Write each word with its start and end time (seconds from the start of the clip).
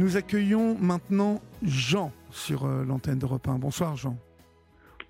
Nous 0.00 0.16
accueillons 0.16 0.78
maintenant 0.80 1.42
Jean 1.62 2.10
sur 2.30 2.64
euh, 2.64 2.86
l'antenne 2.86 3.18
d'Europe 3.18 3.46
1. 3.46 3.58
Bonsoir 3.58 3.96
Jean. 3.98 4.16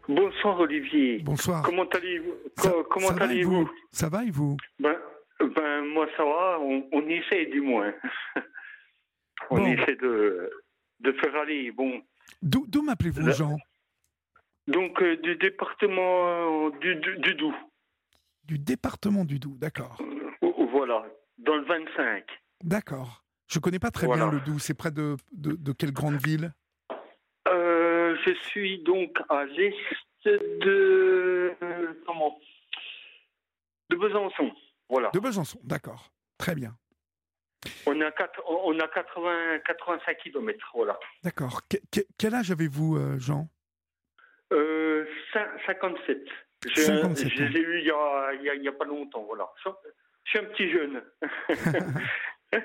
Bonsoir 0.08 0.58
Olivier. 0.58 1.18
Bonsoir. 1.20 1.62
Comment 1.62 1.84
allez-vous? 1.90 2.34
Ça- 2.56 2.72
Comment 2.90 3.06
ça 3.16 3.22
allez-vous? 3.22 3.66
vous? 3.66 3.70
Ça 3.92 4.08
va 4.08 4.24
et 4.24 4.30
vous? 4.32 4.56
Ben, 4.80 4.96
ben, 5.38 5.84
moi 5.94 6.08
ça 6.16 6.24
va, 6.24 6.58
on, 6.58 6.88
on 6.90 7.06
essaie 7.06 7.46
du 7.46 7.60
moins. 7.60 7.94
on 9.50 9.58
Bon. 9.58 9.66
essaie 9.66 9.94
de, 9.94 10.50
de 10.98 11.12
faire 11.12 11.36
aller. 11.36 11.70
Bon, 11.70 12.02
D'où 12.42 12.66
d'où 12.66 12.82
m'appelez-vous 12.82 13.24
Là- 13.26 13.32
Jean? 13.32 13.56
Donc 14.66 15.00
euh, 15.02 15.16
du 15.18 15.36
département 15.36 16.66
euh, 16.66 16.70
du, 16.80 16.96
du, 16.96 17.16
du 17.18 17.34
Doubs. 17.36 17.54
Du 18.42 18.58
département 18.58 19.24
du 19.24 19.38
Doubs, 19.38 19.56
d'accord. 19.56 20.02
Voilà, 20.72 21.06
dans 21.38 21.54
le 21.54 21.64
25. 21.64 22.24
D'accord. 22.64 23.22
Je 23.50 23.58
connais 23.58 23.78
pas 23.80 23.90
très 23.90 24.06
Voilà. 24.06 24.26
bien 24.28 24.32
le 24.38 24.40
Doubs. 24.44 24.60
C'est 24.60 24.74
près 24.74 24.90
de, 24.90 25.16
de, 25.32 25.52
de 25.56 25.72
quelle 25.72 25.92
grande 25.92 26.16
ville? 26.24 26.52
Euh, 27.48 28.16
je 28.24 28.32
suis 28.48 28.78
donc 28.84 29.18
à 29.28 29.44
l'est 29.44 29.74
de 30.24 31.54
euh, 31.62 31.94
comment? 32.06 32.38
De 33.88 33.96
Besançon. 33.96 34.52
Voilà. 34.88 35.10
De 35.12 35.18
Besançon, 35.18 35.58
d'accord. 35.64 36.12
Très 36.38 36.54
bien. 36.54 36.76
On 37.86 38.00
a 38.00 38.10
quatre, 38.12 38.40
on 38.46 38.78
a 38.78 38.88
80 38.88 39.58
85 39.66 40.16
kilomètres. 40.18 40.70
Voilà. 40.74 40.98
D'accord. 41.24 41.60
Que- 41.68 41.76
que- 41.92 42.06
quel 42.16 42.34
âge 42.34 42.50
avez-vous, 42.50 42.96
euh, 42.96 43.18
Jean? 43.18 43.48
Euh, 44.52 45.04
cin- 45.32 45.50
57. 45.66 46.18
Je, 46.68 46.80
57 46.82 47.28
je 47.28 47.42
ans. 47.42 47.48
les 47.48 47.58
ai 47.58 47.62
eus 47.62 47.78
il 47.80 47.86
y 47.86 47.90
a, 47.90 48.70
a- 48.70 48.74
a 48.74 48.78
pas 48.78 48.84
longtemps, 48.84 49.24
voilà. 49.24 49.48
Je, 49.64 49.70
je 50.24 50.30
suis 50.30 50.38
un 50.38 50.44
petit 50.44 50.70
jeune. 50.70 51.02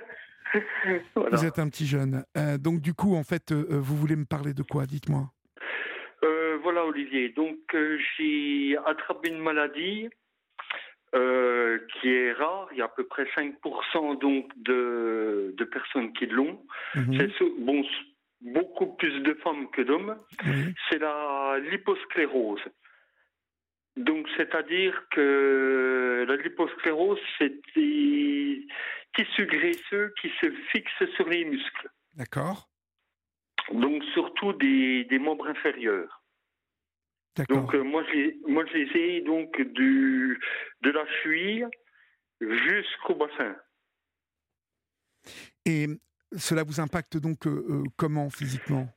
Voilà. 1.16 1.38
Vous 1.38 1.46
êtes 1.46 1.60
un 1.60 1.70
petit 1.70 1.86
jeune. 1.86 2.24
Euh, 2.38 2.58
donc 2.58 2.82
du 2.82 2.94
coup, 2.94 3.16
en 3.16 3.24
fait, 3.24 3.52
euh, 3.52 3.66
vous 3.70 3.96
voulez 3.96 4.16
me 4.16 4.26
parler 4.26 4.54
de 4.54 4.64
quoi 4.64 4.86
Dites-moi? 4.86 5.32
Euh, 6.24 6.58
voilà, 6.64 6.86
Olivier. 6.86 7.30
Donc, 7.30 7.76
j'ai 8.18 8.78
attrapé 8.86 9.30
une 9.30 9.40
maladie 9.40 10.10
qui 11.14 12.10
est 12.10 12.34
rare. 12.34 12.68
Il 12.74 12.78
y 12.78 12.82
a 12.82 12.86
à 12.86 12.90
peu 12.90 13.06
près 13.06 13.24
5% 13.38 14.20
donc 14.20 14.52
de, 14.58 15.54
de 15.58 15.64
personnes 15.64 16.12
qui 16.12 16.26
l'ont. 16.26 16.62
Mhm. 16.94 17.32
C'est 17.38 17.46
bon, 17.60 17.86
beaucoup 18.42 18.88
plus 18.98 19.22
de 19.22 19.34
femmes 19.36 19.70
que 19.72 19.82
d'hommes. 19.82 20.18
C'est 20.90 21.00
la 21.00 21.58
liposclérose. 21.72 22.60
Donc, 23.96 24.28
c'est-à-dire 24.36 25.08
que 25.12 26.26
la 26.28 26.36
liposclérose, 26.36 27.20
c'est 27.38 27.62
des 27.76 28.68
tissus 29.16 29.46
graisseux 29.46 30.14
qui 30.22 30.30
se 30.42 30.52
fixent 30.72 31.16
sur 31.16 31.30
les 31.30 31.46
muscles. 31.46 31.90
D'accord. 32.14 32.70
Donc, 33.72 34.04
surtout 34.14 34.54
des, 34.54 35.06
des 35.06 35.20
membres 35.20 35.48
inférieurs. 35.48 36.24
D'accord. 37.36 37.62
Donc, 37.62 37.76
euh, 37.76 37.84
moi, 37.84 38.04
je 38.08 38.14
les, 38.14 38.40
moi, 38.48 38.66
je 38.66 38.74
les 38.74 39.00
ai 39.00 39.22
donc 39.22 39.60
du, 39.62 40.40
de 40.82 40.90
la 40.90 41.06
cheville 41.22 41.68
jusqu'au 42.42 43.16
bassin. 43.16 43.56
Et 45.66 45.88
cela 46.36 46.64
vous 46.64 46.80
impacte 46.80 47.18
donc 47.18 47.48
euh, 47.48 47.66
euh, 47.70 47.84
comment 47.98 48.30
physiquement? 48.30 48.88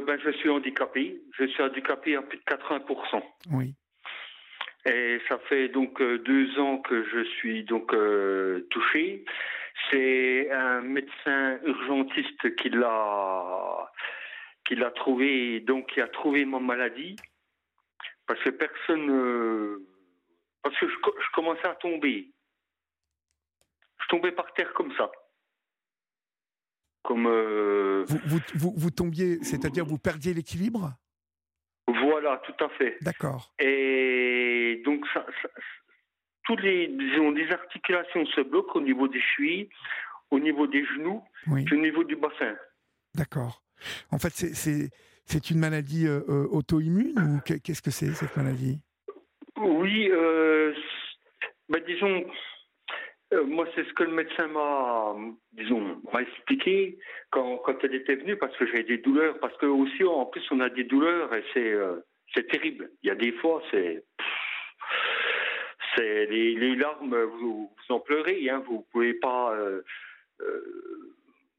Euh, 0.00 0.04
ben, 0.04 0.18
je 0.22 0.30
suis 0.30 0.48
handicapé. 0.48 1.20
Je 1.38 1.44
suis 1.44 1.62
handicapé 1.62 2.16
à 2.16 2.22
plus 2.22 2.38
de 2.38 2.44
80%. 2.44 3.22
Oui. 3.52 3.74
Et 4.86 5.20
ça 5.28 5.38
fait 5.48 5.68
donc 5.68 6.00
euh, 6.00 6.18
deux 6.18 6.58
ans 6.58 6.78
que 6.78 7.04
je 7.04 7.22
suis 7.24 7.64
donc 7.64 7.92
euh, 7.92 8.66
touché. 8.70 9.24
C'est 9.90 10.50
un 10.50 10.80
médecin 10.80 11.58
urgentiste 11.64 12.56
qui 12.56 12.70
l'a 12.70 13.90
qui 14.64 14.76
l'a 14.76 14.90
trouvé, 14.90 15.60
donc 15.60 15.92
qui 15.92 16.00
a 16.00 16.06
trouvé 16.06 16.44
ma 16.44 16.60
maladie, 16.60 17.16
parce 18.26 18.40
que 18.40 18.50
personne, 18.50 19.10
euh, 19.10 19.84
parce 20.62 20.78
que 20.78 20.86
je 20.88 21.32
commençais 21.34 21.66
à 21.66 21.74
tomber. 21.74 22.28
Je 24.00 24.06
tombais 24.08 24.32
par 24.32 24.52
terre 24.54 24.72
comme 24.74 24.94
ça, 24.96 25.10
comme 27.10 27.26
euh, 27.26 28.04
Vous, 28.06 28.20
vous, 28.24 28.38
vous, 28.54 28.72
vous 28.76 28.90
tombiez, 28.92 29.42
c'est-à-dire 29.42 29.84
vous 29.84 29.98
perdiez 29.98 30.32
l'équilibre? 30.32 30.92
Voilà, 31.88 32.40
tout 32.46 32.64
à 32.64 32.68
fait. 32.78 32.98
D'accord. 33.00 33.52
Et 33.58 34.80
donc, 34.84 35.04
ça, 35.12 35.26
ça- 35.42 35.48
toutes 36.44 36.62
les, 36.62 36.86
disons, 36.86 37.32
les 37.32 37.50
articulations 37.50 38.24
se 38.26 38.42
bloquent 38.42 38.78
au 38.78 38.80
niveau 38.80 39.08
des 39.08 39.20
chevilles, 39.20 39.68
au 40.30 40.38
niveau 40.38 40.68
des 40.68 40.84
genoux, 40.84 41.20
Oui. 41.48 41.64
et 41.68 41.74
au 41.74 41.80
niveau 41.80 42.04
du 42.04 42.14
bassin. 42.14 42.54
D'accord. 43.16 43.60
En 44.12 44.18
fait, 44.20 44.30
c'est- 44.30 45.50
une 45.50 45.58
maladie 45.58 46.06
euh, 46.06 46.20
euh, 46.28 46.46
auto-immune 46.52 47.18
ou 47.18 47.40
qu'est- 47.44 47.58
qu'est-ce 47.58 47.82
que 47.82 47.90
c'est 47.90 48.12
cette 48.14 48.36
maladie? 48.36 48.78
Oui, 49.56 50.08
euh, 50.12 50.72
ben, 51.68 51.82
disons, 51.84 52.24
euh, 53.32 53.44
moi, 53.44 53.66
c'est 53.74 53.84
ce 53.84 53.92
que 53.94 54.02
le 54.04 54.12
médecin 54.12 54.46
m'a, 54.48 55.14
disons, 55.52 56.00
m'a 56.12 56.22
expliqué 56.22 56.98
quand, 57.30 57.58
quand 57.58 57.76
elle 57.84 57.94
était 57.94 58.16
venue, 58.16 58.36
parce 58.36 58.56
que 58.56 58.66
j'ai 58.66 58.82
des 58.82 58.98
douleurs, 58.98 59.38
parce 59.40 59.56
que 59.58 59.66
aussi, 59.66 60.02
en 60.04 60.26
plus, 60.26 60.42
on 60.50 60.60
a 60.60 60.68
des 60.68 60.84
douleurs 60.84 61.32
et 61.34 61.44
c'est, 61.54 61.72
euh, 61.72 62.00
c'est 62.34 62.48
terrible. 62.48 62.90
Il 63.02 63.08
y 63.08 63.10
a 63.10 63.14
des 63.14 63.32
fois, 63.32 63.62
c'est, 63.70 64.04
c'est 65.96 66.26
les, 66.26 66.54
les 66.54 66.76
larmes, 66.76 67.16
vous, 67.16 67.70
vous 67.88 67.94
en 67.94 68.00
pleurez, 68.00 68.48
hein, 68.50 68.62
vous 68.66 68.86
pouvez 68.92 69.14
pas, 69.14 69.54
euh, 69.54 69.82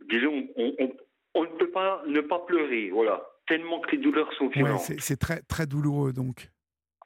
disons, 0.10 0.48
on, 0.56 0.76
on, 0.80 0.94
on 1.36 1.44
ne 1.44 1.50
peut 1.58 1.70
pas 1.72 2.04
ne 2.08 2.22
pas 2.22 2.40
pleurer, 2.40 2.90
voilà, 2.90 3.24
tellement 3.48 3.80
que 3.80 3.92
les 3.92 3.98
douleurs 4.02 4.32
sont 4.34 4.46
Ouais, 4.48 4.52
violentes. 4.56 4.80
c'est 4.82 5.00
c'est 5.00 5.18
très, 5.18 5.42
très 5.44 5.66
douloureux 5.66 6.12
donc. 6.14 6.50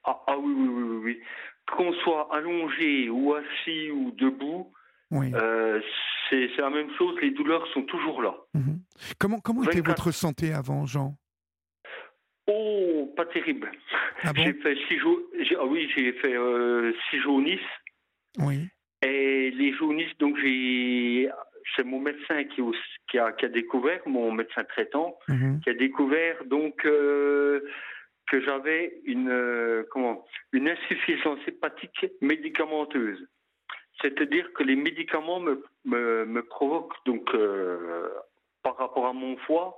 Ah, 0.04 0.24
ah 0.28 0.38
oui, 0.38 0.54
oui, 0.56 0.68
oui, 0.70 0.84
oui, 0.84 0.98
oui. 1.04 1.22
Qu'on 1.72 1.94
soit 1.94 2.28
allongé 2.34 3.10
ou 3.10 3.34
assis 3.34 3.90
ou 3.92 4.12
debout, 4.12 4.72
Oui. 5.12 5.32
euh, 5.34 5.82
c'est 6.30 6.48
la 6.58 6.70
même 6.70 6.90
chose, 6.98 7.16
les 7.22 7.32
douleurs 7.32 7.66
sont 7.74 7.84
toujours 7.84 8.22
là. 8.22 8.36
Mhm. 8.54 8.80
Comment, 9.20 9.40
comment 9.40 9.64
était 9.64 9.78
24. 9.82 9.88
votre 9.88 10.12
santé 10.12 10.54
avant, 10.54 10.86
Jean? 10.86 11.16
Oh, 12.48 13.12
pas 13.18 13.26
terrible. 13.26 13.72
Ah 14.24 14.32
bon? 14.34 14.44
J'ai 14.44 14.54
fait 14.54 14.78
six 14.88 15.00
jours, 15.00 15.20
ah 15.60 15.66
oui, 15.66 15.90
j'ai 15.96 16.14
fait 16.14 16.36
euh, 16.36 16.94
six 17.10 17.20
jaunisses. 17.20 17.60
Oui. 18.40 18.68
Et 19.02 19.52
les 19.52 19.74
jaunisses, 19.74 20.16
donc 20.20 20.38
j'ai, 20.38 21.28
c'est 21.76 21.84
mon 21.84 22.00
médecin 22.00 22.44
qui, 22.44 22.62
aussi- 22.62 22.80
qui, 23.10 23.18
a, 23.18 23.32
qui 23.32 23.46
a 23.46 23.50
découvert, 23.50 24.02
mon 24.06 24.32
médecin 24.32 24.64
traitant, 24.66 25.18
Mhm. 25.28 25.62
qui 25.64 25.70
a 25.72 25.74
découvert 25.74 26.44
donc 26.46 26.86
euh, 26.86 27.62
que 28.28 28.42
j'avais 28.42 29.00
une 29.06 29.30
euh, 29.30 29.84
comment 29.92 30.26
une 30.52 30.68
insuffisance 30.70 31.40
hépatique 31.48 32.06
médicamenteuse. 32.22 33.28
C'est-à-dire 34.02 34.52
que 34.54 34.64
les 34.64 34.76
médicaments 34.76 35.40
me, 35.40 35.64
me, 35.86 36.26
me 36.26 36.44
provoquent 36.44 36.98
donc 37.06 37.34
euh, 37.34 38.10
par 38.64 38.76
rapport 38.78 39.06
à 39.06 39.14
mon 39.14 39.38
foie 39.38 39.78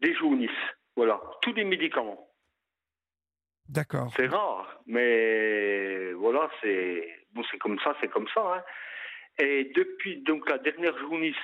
des 0.00 0.14
jaunisses. 0.14 0.50
Voilà, 0.96 1.20
tous 1.42 1.52
les 1.54 1.64
médicaments. 1.64 2.28
D'accord. 3.68 4.12
C'est 4.16 4.26
rare, 4.26 4.80
mais 4.86 6.12
voilà, 6.12 6.48
c'est 6.60 7.08
bon, 7.32 7.42
c'est 7.50 7.58
comme 7.58 7.78
ça, 7.80 7.96
c'est 8.00 8.08
comme 8.08 8.28
ça. 8.28 8.40
hein. 8.54 8.62
Et 9.38 9.64
depuis 9.74 10.18
donc 10.22 10.48
la 10.48 10.58
dernière 10.58 10.96
jaunisse 10.98 11.34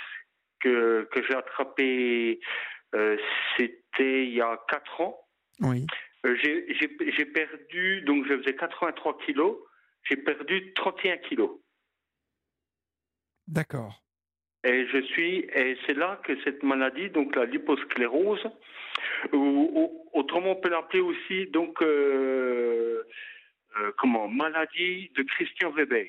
que, 0.60 1.08
que 1.10 1.22
j'ai 1.24 1.34
attrapée, 1.34 2.40
euh, 2.94 3.16
c'était 3.56 4.24
il 4.24 4.34
y 4.34 4.40
a 4.40 4.58
quatre 4.68 5.00
ans. 5.00 5.18
Oui. 5.60 5.86
Euh, 6.24 6.36
j'ai- 6.36 7.26
perdu, 7.26 8.02
donc 8.02 8.26
je 8.26 8.38
faisais 8.38 8.54
83 8.54 9.18
kilos, 9.26 9.56
j'ai 10.04 10.16
perdu 10.16 10.72
31 10.74 11.16
kilos. 11.18 11.58
D'accord. 13.48 14.00
Et 14.64 14.86
je 14.86 15.02
suis, 15.02 15.38
et 15.54 15.76
c'est 15.86 15.94
là 15.94 16.20
que 16.24 16.40
cette 16.44 16.62
maladie, 16.62 17.10
donc 17.10 17.34
la 17.34 17.46
liposclérose, 17.46 18.44
ou, 19.32 19.36
ou- 19.36 20.08
autrement 20.12 20.52
on 20.52 20.60
peut 20.60 20.68
l'appeler 20.68 21.00
aussi, 21.00 21.46
donc, 21.48 21.82
euh, 21.82 23.02
euh, 23.80 23.92
comment, 23.98 24.28
maladie 24.28 25.10
de 25.16 25.22
Christian 25.24 25.70
Weber. 25.72 26.06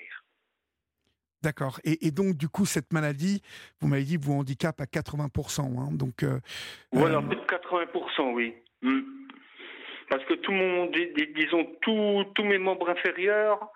D'accord. 1.42 1.80
Et, 1.84 2.06
et 2.08 2.12
donc, 2.12 2.38
du 2.38 2.48
coup, 2.48 2.66
cette 2.66 2.94
maladie, 2.94 3.42
vous 3.82 3.88
m'avez 3.88 4.04
dit, 4.04 4.18
vous 4.18 4.34
handicape 4.34 4.80
à 4.80 4.86
80%. 4.86 5.80
hein, 5.80 5.90
donc, 5.92 6.24
euh, 6.24 6.40
Voilà, 6.92 7.22
plus 7.22 7.36
de 7.36 7.42
80%, 7.46 8.32
oui. 8.34 8.54
Hmm. 8.82 9.02
Parce 10.14 10.26
que 10.26 10.36
tout 10.36 10.52
mon, 10.52 10.86
dis- 10.92 11.12
dis- 11.16 11.34
disons, 11.34 11.66
tous 11.82 12.24
tous 12.36 12.44
mes 12.44 12.60
membres 12.60 12.88
inférieurs 12.88 13.68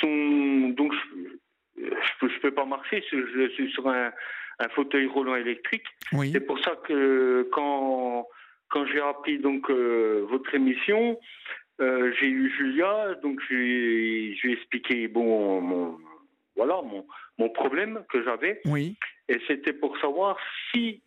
sont, 0.00 0.70
donc, 0.70 0.90
je, 0.94 1.84
je 1.84 2.12
peux, 2.18 2.30
je 2.30 2.38
peux 2.40 2.54
pas 2.54 2.64
marcher, 2.64 3.04
je, 3.12 3.18
je 3.26 3.48
suis 3.50 3.70
sur 3.70 3.86
un, 3.86 4.10
un 4.58 4.68
fauteuil 4.70 5.04
roulant 5.04 5.36
électrique. 5.36 5.84
oui. 6.14 6.30
C'est 6.32 6.40
pour 6.40 6.58
ça 6.60 6.76
que 6.86 7.46
quand, 7.52 8.26
quand 8.70 8.86
j'ai 8.86 9.02
appris 9.02 9.38
donc 9.38 9.68
euh, 9.68 10.24
votre 10.30 10.54
émission, 10.54 11.20
euh, 11.82 12.10
j'ai 12.18 12.28
eu 12.28 12.50
Julia, 12.56 13.16
donc 13.22 13.38
j'ai 13.50 14.34
j'ai 14.40 14.52
expliqué 14.52 15.08
bon 15.08 15.60
mon 15.60 15.98
voilà 16.56 16.80
mon, 16.80 17.04
mon 17.36 17.50
problème 17.50 18.02
que 18.10 18.24
j'avais 18.24 18.62
Oui. 18.64 18.96
Et 19.28 19.38
c'était 19.46 19.74
pour 19.74 19.98
savoir 19.98 20.38
si 20.70 21.02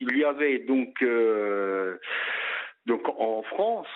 il 0.00 0.16
y 0.18 0.24
avait 0.24 0.58
donc, 0.60 1.02
euh, 1.02 1.96
donc 2.86 3.08
en 3.08 3.42
France 3.42 3.88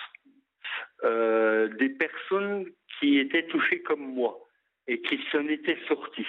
euh, 1.03 1.69
des 1.77 1.89
personnes 1.89 2.65
qui 2.99 3.19
étaient 3.19 3.47
touchées 3.47 3.81
comme 3.81 4.13
moi 4.13 4.37
et 4.87 5.01
qui 5.01 5.19
s'en 5.31 5.47
étaient 5.47 5.77
sorties. 5.87 6.27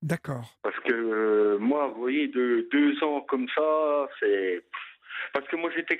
D'accord. 0.00 0.44
Parce 0.62 0.78
que 0.80 0.92
euh, 0.92 1.58
moi, 1.58 1.88
vous 1.88 2.00
voyez, 2.00 2.28
de 2.28 2.68
deux 2.70 3.02
ans 3.02 3.22
comme 3.22 3.48
ça, 3.54 4.08
c'est. 4.20 4.62
Parce 5.32 5.46
que 5.48 5.56
moi, 5.56 5.70
j'étais, 5.74 5.98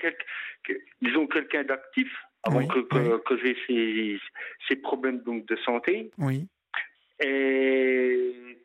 disons, 1.01 1.27
quelqu'un 1.27 1.65
d'actif 1.65 2.09
avant 2.43 2.67
que, 2.67 2.81
que, 3.19 3.39
j'ai 3.39 3.57
ces, 3.67 4.21
ces, 4.69 4.77
problèmes 4.77 5.21
donc, 5.21 5.47
de 5.47 5.57
santé. 5.57 6.11
Oui. 6.19 6.47
Et 7.21 8.59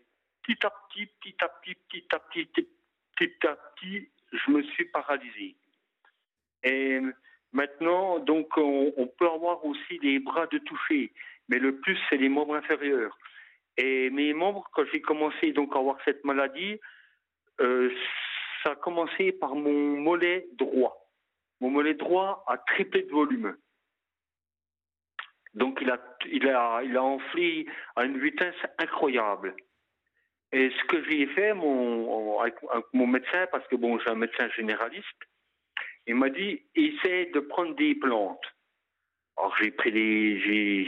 petit 0.43 0.65
à 0.65 0.69
petit, 0.69 1.05
petit 1.05 1.35
à 1.41 1.47
petit, 1.47 1.75
petit 1.87 2.05
à 2.11 2.19
petit, 2.19 2.67
petit 3.15 3.47
à 3.47 3.55
petit, 3.55 4.09
je 4.33 4.51
me 4.51 4.61
suis 4.63 4.85
paralysé. 4.85 5.55
Et 6.63 6.99
maintenant, 7.51 8.19
donc, 8.19 8.57
on, 8.57 9.07
peut 9.17 9.29
avoir 9.29 9.63
aussi 9.65 9.99
des 9.99 10.19
bras 10.19 10.47
de 10.47 10.57
toucher, 10.59 11.11
mais 11.47 11.59
le 11.59 11.79
plus, 11.79 11.97
c'est 12.09 12.17
les 12.17 12.29
membres 12.29 12.55
inférieurs. 12.55 13.17
Et 13.77 14.09
mes 14.09 14.33
membres, 14.33 14.67
quand 14.73 14.83
j'ai 14.91 15.01
commencé 15.01 15.51
donc 15.51 15.75
à 15.75 15.79
avoir 15.79 15.97
cette 16.03 16.23
maladie, 16.25 16.79
euh, 17.61 17.89
ça 18.63 18.71
a 18.71 18.75
commencé 18.75 19.31
par 19.31 19.55
mon 19.55 19.97
mollet 19.97 20.47
droit. 20.57 21.09
Mon 21.61 21.69
mollet 21.69 21.93
droit 21.93 22.43
a 22.47 22.57
triplé 22.57 23.03
de 23.03 23.11
volume. 23.11 23.55
Donc 25.53 25.79
il 25.81 25.89
a, 25.89 25.99
il 26.31 26.47
a, 26.49 26.81
il 26.83 26.95
a 26.95 27.03
enflé 27.03 27.67
à 27.95 28.05
une 28.05 28.19
vitesse 28.19 28.55
incroyable. 28.77 29.55
Et 30.51 30.71
ce 30.71 30.83
que 30.85 31.03
j'ai 31.03 31.27
fait 31.27 31.53
mon, 31.53 32.39
avec, 32.39 32.55
mon 32.93 33.07
médecin, 33.07 33.47
parce 33.51 33.67
que 33.67 33.75
bon, 33.75 33.99
j'ai 33.99 34.09
un 34.09 34.15
médecin 34.15 34.49
généraliste, 34.49 35.05
il 36.09 36.15
m'a 36.15 36.29
dit 36.29 36.59
essaie 36.75 37.29
de 37.35 37.39
prendre 37.39 37.75
des 37.75 37.93
plantes. 37.93 38.43
Alors 39.37 39.55
j'ai 39.61 39.69
pris 39.69 39.91
des, 39.91 40.39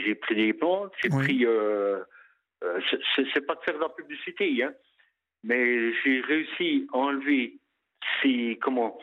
j'ai, 0.04 0.14
pris 0.16 0.34
des 0.34 0.52
plantes, 0.52 0.92
j'ai 1.00 1.10
pris 1.10 1.46
euh, 1.46 2.02
euh, 2.64 2.80
c'est 3.14 3.46
pas 3.46 3.54
de 3.54 3.60
faire 3.60 3.74
de 3.74 3.80
la 3.80 3.88
publicité, 3.88 4.62
hein, 4.64 4.74
mais 5.44 5.94
j'ai 6.02 6.20
réussi 6.22 6.88
à 6.92 6.96
enlever 6.96 7.60
ces, 8.20 8.58
comment, 8.60 8.98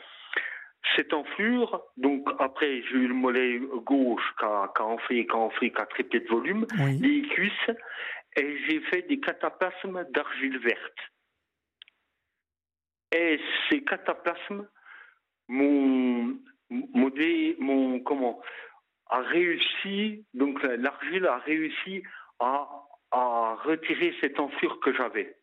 cette 0.94 1.14
enflure. 1.14 1.82
Donc 1.96 2.28
après, 2.38 2.82
j'ai 2.82 2.96
eu 2.96 3.08
le 3.08 3.14
mollet 3.14 3.58
gauche 3.86 4.34
qui 4.38 4.44
a, 4.44 4.70
enflé, 4.78 5.26
qui 5.26 5.32
a 5.32 5.36
enflé, 5.36 5.72
qui 5.72 5.80
a 5.80 5.86
triplé 5.86 6.20
de 6.20 6.28
volume, 6.28 6.66
les 7.00 7.22
cuisses, 7.22 7.70
et 8.36 8.58
j'ai 8.68 8.80
fait 8.82 9.08
des 9.08 9.20
cataplasmes 9.20 10.04
d'argile 10.10 10.58
verte. 10.58 10.98
Et 13.12 13.40
ces 13.68 13.82
cataplasmes, 13.82 14.68
mon, 15.50 16.36
mon, 16.70 17.12
mon 17.58 18.00
comment, 18.00 18.40
a 19.06 19.20
réussi, 19.20 20.24
donc 20.34 20.62
l'argile 20.62 21.26
a 21.26 21.38
réussi 21.38 22.02
à 22.38 22.68
à 23.10 23.56
retirer 23.64 24.14
cette 24.20 24.38
enflure 24.38 24.78
que 24.80 24.94
j'avais. 24.94 25.36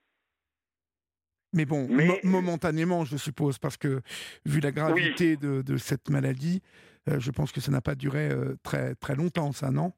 Mais 1.53 1.65
bon, 1.65 1.87
momentanément, 2.23 3.05
je 3.05 3.17
suppose, 3.17 3.57
parce 3.57 3.77
que 3.77 4.01
vu 4.45 4.59
la 4.59 4.71
gravité 4.71 5.37
de, 5.37 5.61
de, 5.61 5.77
cette 5.77 6.09
maladie, 6.09 6.61
euh, 7.09 7.19
je 7.19 7.31
pense 7.31 7.51
que 7.51 7.61
ça 7.61 7.71
n'a 7.71 7.81
pas 7.81 7.95
duré 7.95 8.29
euh, 8.29 8.55
très, 8.63 8.95
très 8.95 9.15
longtemps, 9.15 9.51
ça, 9.53 9.71
non? 9.71 9.93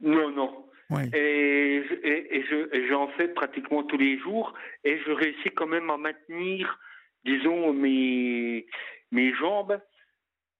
Non, 0.00 0.30
non. 0.30 0.66
Et, 1.14 1.82
et, 2.04 2.36
et 2.72 2.88
j'en 2.88 3.08
fais 3.16 3.28
pratiquement 3.28 3.82
tous 3.82 3.96
les 3.96 4.18
jours, 4.18 4.52
et 4.84 4.98
je 5.04 5.10
réussis 5.10 5.50
quand 5.56 5.66
même 5.66 5.90
à 5.90 5.96
maintenir, 5.96 6.78
disons, 7.24 7.72
mes, 7.72 8.66
mes 9.14 9.32
jambes 9.34 9.80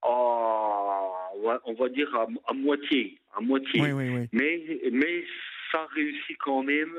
à, 0.03 1.61
on 1.65 1.75
va 1.75 1.89
dire, 1.89 2.09
à, 2.47 2.55
moitié. 2.55 3.19
À 3.37 3.41
moitié. 3.41 3.83
Oui, 3.83 3.93
oui, 3.93 4.09
oui. 4.11 4.29
Mais, 4.33 4.81
mais 4.93 5.25
ça 5.71 5.87
réussit 5.95 6.39
quand 6.39 6.63
même 6.63 6.95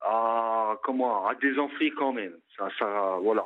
à 0.00 0.78
comment 0.82 1.26
à 1.26 1.34
désenfler 1.34 1.90
quand 1.90 2.12
même. 2.12 2.34
Ça, 2.56 2.68
ça, 2.78 3.18
voilà. 3.22 3.44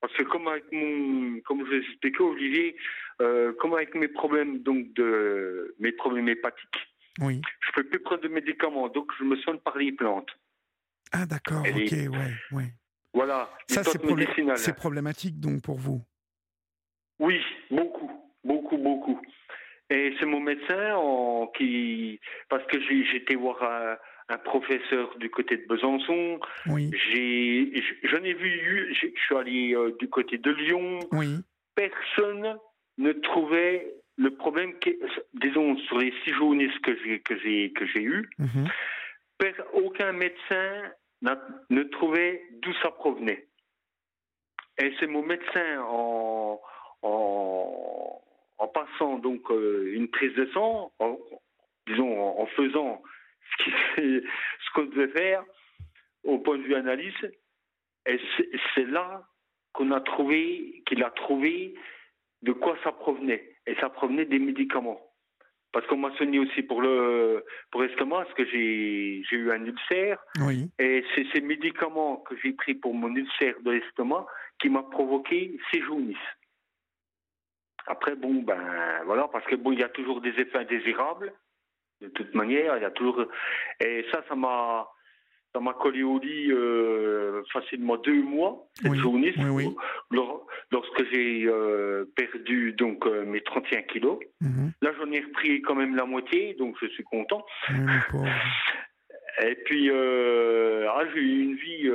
Parce 0.00 0.12
que 0.14 0.22
comme 0.24 0.46
avec 0.46 0.64
mon, 0.70 1.40
comme 1.40 1.66
je 1.66 1.76
expliqué 1.76 2.22
Olivier, 2.22 2.76
euh, 3.20 3.52
comme 3.54 3.74
avec 3.74 3.94
mes 3.94 4.08
problèmes 4.08 4.62
donc 4.62 4.92
de 4.94 5.74
mes 5.80 5.92
problèmes 5.92 6.28
hépatiques, 6.28 6.88
oui. 7.20 7.40
je 7.66 7.72
peux 7.72 7.84
plus 7.88 8.00
prendre 8.00 8.22
de 8.22 8.28
médicaments, 8.28 8.88
donc 8.88 9.10
je 9.18 9.24
me 9.24 9.36
sonne 9.38 9.58
par 9.58 9.76
les 9.76 9.92
plantes. 9.92 10.30
Ah 11.12 11.26
d'accord, 11.26 11.62
ok, 11.62 11.92
ouais, 11.92 12.32
ouais. 12.52 12.72
Voilà. 13.12 13.50
Ça 13.68 13.82
c'est 13.82 14.76
problématique 14.76 15.40
donc 15.40 15.62
pour 15.62 15.78
vous. 15.78 16.02
Oui, 17.18 17.40
beaucoup, 17.70 18.10
beaucoup, 18.44 18.76
beaucoup. 18.76 19.20
Et 19.90 20.14
c'est 20.18 20.26
mon 20.26 20.40
médecin 20.40 20.94
en, 20.96 21.46
qui, 21.48 22.20
parce 22.48 22.64
que 22.66 22.78
j'étais 22.80 23.34
voir 23.34 23.62
un, 23.62 23.96
professeur 24.44 25.16
du 25.16 25.30
côté 25.30 25.56
de 25.56 25.66
Besançon. 25.66 26.38
Oui. 26.66 26.90
J'ai, 26.92 27.82
j'en 28.02 28.22
ai 28.22 28.34
vu, 28.34 28.94
je 28.94 29.06
suis 29.06 29.34
allé 29.34 29.74
euh, 29.74 29.96
du 29.98 30.08
côté 30.10 30.36
de 30.36 30.50
Lyon. 30.50 30.98
Oui. 31.12 31.36
Personne 31.74 32.58
ne 32.98 33.12
trouvait 33.12 33.90
le 34.18 34.30
problème, 34.34 34.74
disons 35.32 35.78
sur 35.78 35.98
les 35.98 36.12
six 36.24 36.32
jaunisses 36.32 36.78
que 36.80 36.94
j'ai 37.02 37.20
que 37.20 37.38
j'ai 37.38 37.72
que 37.72 37.86
j'ai 37.86 38.02
eu. 38.02 38.28
Mhm. 38.38 38.68
Aucun 39.72 40.12
médecin 40.12 40.92
ne 41.70 41.82
trouvait 41.84 42.42
d'où 42.60 42.72
ça 42.82 42.90
provenait. 42.90 43.46
Et 44.82 44.92
c'est 44.98 45.06
mon 45.06 45.22
médecin 45.22 45.80
en, 45.88 46.60
en 47.02 48.20
en 48.58 48.66
passant 48.66 49.18
donc 49.18 49.50
euh, 49.50 49.92
une 49.94 50.08
prise 50.08 50.34
de 50.34 50.46
sang, 50.52 50.92
en, 50.98 51.18
disons 51.86 52.40
en, 52.40 52.46
faisant 52.46 53.02
ce 53.58 54.72
qu'on 54.74 54.84
devait 54.84 55.08
faire 55.08 55.44
au 56.24 56.38
point 56.38 56.58
de 56.58 56.62
vue 56.64 56.74
analyse, 56.74 57.14
et 58.06 58.20
c'est 58.74 58.86
là 58.86 59.22
qu'on 59.72 59.92
a 59.92 60.00
trouvé, 60.00 60.82
qu'il 60.86 61.04
a 61.04 61.10
trouvé 61.10 61.74
de 62.42 62.52
quoi 62.52 62.76
ça 62.82 62.92
provenait. 62.92 63.54
Et 63.66 63.74
ça 63.76 63.90
provenait 63.90 64.24
des 64.24 64.38
médicaments. 64.38 65.00
Parce 65.72 65.86
qu'on 65.86 65.98
m'a 65.98 66.14
soigné 66.16 66.38
aussi 66.38 66.62
pour 66.62 66.80
le 66.80 67.44
pour 67.70 67.82
l'estomac, 67.82 68.24
parce 68.24 68.34
que 68.34 68.46
j'ai 68.46 69.22
eu 69.30 69.52
un 69.52 69.64
ulcère. 69.64 70.18
Oui. 70.40 70.70
Et 70.78 71.04
c'est 71.14 71.26
ces 71.34 71.42
médicaments 71.42 72.16
que 72.16 72.34
j'ai 72.42 72.52
pris 72.52 72.74
pour 72.74 72.94
mon 72.94 73.14
ulcère 73.14 73.60
de 73.60 73.72
l'estomac 73.72 74.26
qui 74.58 74.70
m'a 74.70 74.82
provoqué 74.82 75.58
ces 75.70 75.82
jaunisse. 75.82 76.16
Après, 77.88 78.14
bon, 78.14 78.42
ben 78.42 79.02
voilà, 79.06 79.28
parce 79.32 79.46
que 79.46 79.56
bon, 79.56 79.72
il 79.72 79.80
y 79.80 79.82
a 79.82 79.88
toujours 79.88 80.20
des 80.20 80.30
effets 80.30 80.58
indésirables. 80.58 81.32
De 82.02 82.08
toute 82.08 82.34
manière, 82.34 82.76
il 82.76 82.82
y 82.82 82.86
a 82.86 82.90
toujours. 82.90 83.24
Et 83.80 84.04
ça, 84.12 84.22
ça 84.28 84.34
m'a. 84.34 84.86
Ça 85.54 85.60
m'a 85.60 85.72
collé 85.72 86.02
au 86.02 86.18
lit 86.18 86.52
euh, 86.52 87.42
facilement 87.50 87.96
deux 87.96 88.22
mois, 88.22 88.68
cette 88.74 88.90
oui, 88.90 89.00
oui, 89.00 89.74
lorsque 90.70 91.10
j'ai 91.10 91.46
euh, 91.46 92.04
perdu 92.14 92.74
donc 92.74 93.06
euh, 93.06 93.24
mes 93.24 93.40
31 93.40 93.80
kilos. 93.82 94.18
Mhm. 94.42 94.72
Là, 94.82 94.92
j'en 94.98 95.10
ai 95.10 95.20
repris 95.20 95.62
quand 95.62 95.74
même 95.74 95.96
la 95.96 96.04
moitié, 96.04 96.52
donc 96.58 96.76
je 96.82 96.86
suis 96.88 97.02
content. 97.02 97.46
Et 99.42 99.54
puis, 99.64 99.90
ah, 99.90 101.04
j'ai 101.14 101.20
eu 101.20 101.42
une 101.44 101.54
vie 101.54 101.90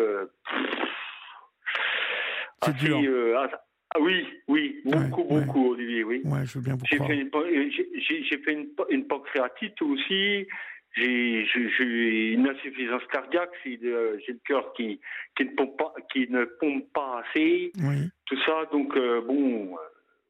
C'est 2.63 2.75
dur. 2.77 3.47
Ah 3.95 3.99
oui, 4.01 4.25
oui, 4.47 4.81
beaucoup, 4.85 5.23
beaucoup, 5.23 5.71
Olivier, 5.73 6.03
oui. 6.03 6.21
Ouais, 6.25 6.45
je 6.45 6.57
veux 6.57 6.63
bien 6.63 6.75
vous 6.75 6.85
j'ai 6.89 6.97
fait, 6.97 7.15
une, 7.15 7.71
j'ai, 7.71 8.37
fait 8.39 8.53
une, 8.53 8.67
une, 8.89 9.07
pancréatite 9.07 9.79
aussi. 9.83 10.47
J'ai, 10.95 11.45
j'ai 11.45 12.33
une 12.33 12.47
insuffisance 12.47 13.03
cardiaque. 13.11 13.51
J'ai 13.63 13.77
le, 13.77 14.19
j'ai 14.25 14.33
le 14.33 14.39
cœur 14.45 14.73
qui, 14.73 14.99
qui, 15.37 15.45
ne 15.45 15.51
pompe 15.51 15.77
pas, 15.77 15.93
qui 16.11 16.27
ne 16.27 16.45
pompe 16.59 16.91
pas 16.91 17.21
assez. 17.21 17.71
Oui. 17.83 18.09
Tout 18.25 18.37
ça, 18.45 18.65
donc 18.71 18.95
euh, 18.97 19.21
bon, 19.21 19.75
euh, 19.75 19.79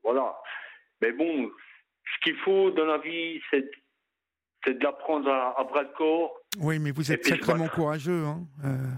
voilà. 0.04 0.36
Mais 1.02 1.14
bon, 1.14 1.50
ce 2.06 2.24
qu'il 2.24 2.36
faut 2.40 2.72
dans 2.72 2.86
la 2.86 2.98
vie, 2.98 3.40
c'est, 3.50 3.70
c'est 4.66 4.78
de 4.78 4.84
l'apprendre 4.84 5.30
à, 5.30 5.58
à, 5.58 5.64
bras 5.64 5.86
de 5.86 5.94
corps. 5.94 6.38
Oui, 6.60 6.80
mais 6.80 6.92
vous 6.92 7.14
êtes 7.14 7.26
sacrément 7.26 7.70
courageux. 7.70 8.26
Hein. 8.26 8.42
Euh, 8.66 8.92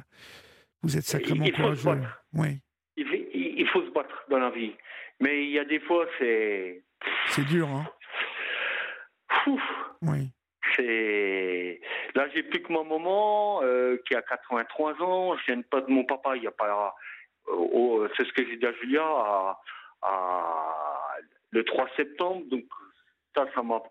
vous 0.81 0.97
êtes 0.97 1.05
sacrément 1.05 1.45
courageux. 1.51 2.01
Oui 2.33 2.61
il 3.55 3.67
faut 3.67 3.81
se 3.83 3.89
battre 3.89 4.23
dans 4.29 4.39
la 4.39 4.49
vie. 4.49 4.73
Mais 5.19 5.43
il 5.43 5.51
y 5.51 5.59
a 5.59 5.65
des 5.65 5.79
fois, 5.79 6.05
c'est. 6.19 6.83
C'est 7.29 7.45
dur, 7.45 7.67
hein 7.69 7.85
Oui. 10.01 10.29
C'est. 10.75 11.81
Là, 12.15 12.27
j'ai 12.33 12.43
plus 12.43 12.61
que 12.61 12.71
mon 12.71 12.83
maman, 12.83 13.61
euh, 13.63 13.97
qui 14.07 14.15
a 14.15 14.21
83 14.21 15.01
ans. 15.01 15.37
Je 15.37 15.53
viens 15.53 15.61
pas 15.61 15.81
de 15.81 15.91
mon 15.91 16.03
papa, 16.03 16.35
il 16.35 16.41
n'y 16.41 16.47
a 16.47 16.51
pas. 16.51 16.95
Euh, 17.47 18.09
c'est 18.17 18.25
ce 18.25 18.33
que 18.33 18.45
j'ai 18.45 18.57
dit 18.57 18.65
à 18.65 18.73
Julia, 18.73 19.03
à, 20.01 21.17
le 21.51 21.63
3 21.63 21.87
septembre. 21.95 22.43
Donc, 22.49 22.65
ça, 23.35 23.45
ça 23.53 23.63
m'a. 23.63 23.81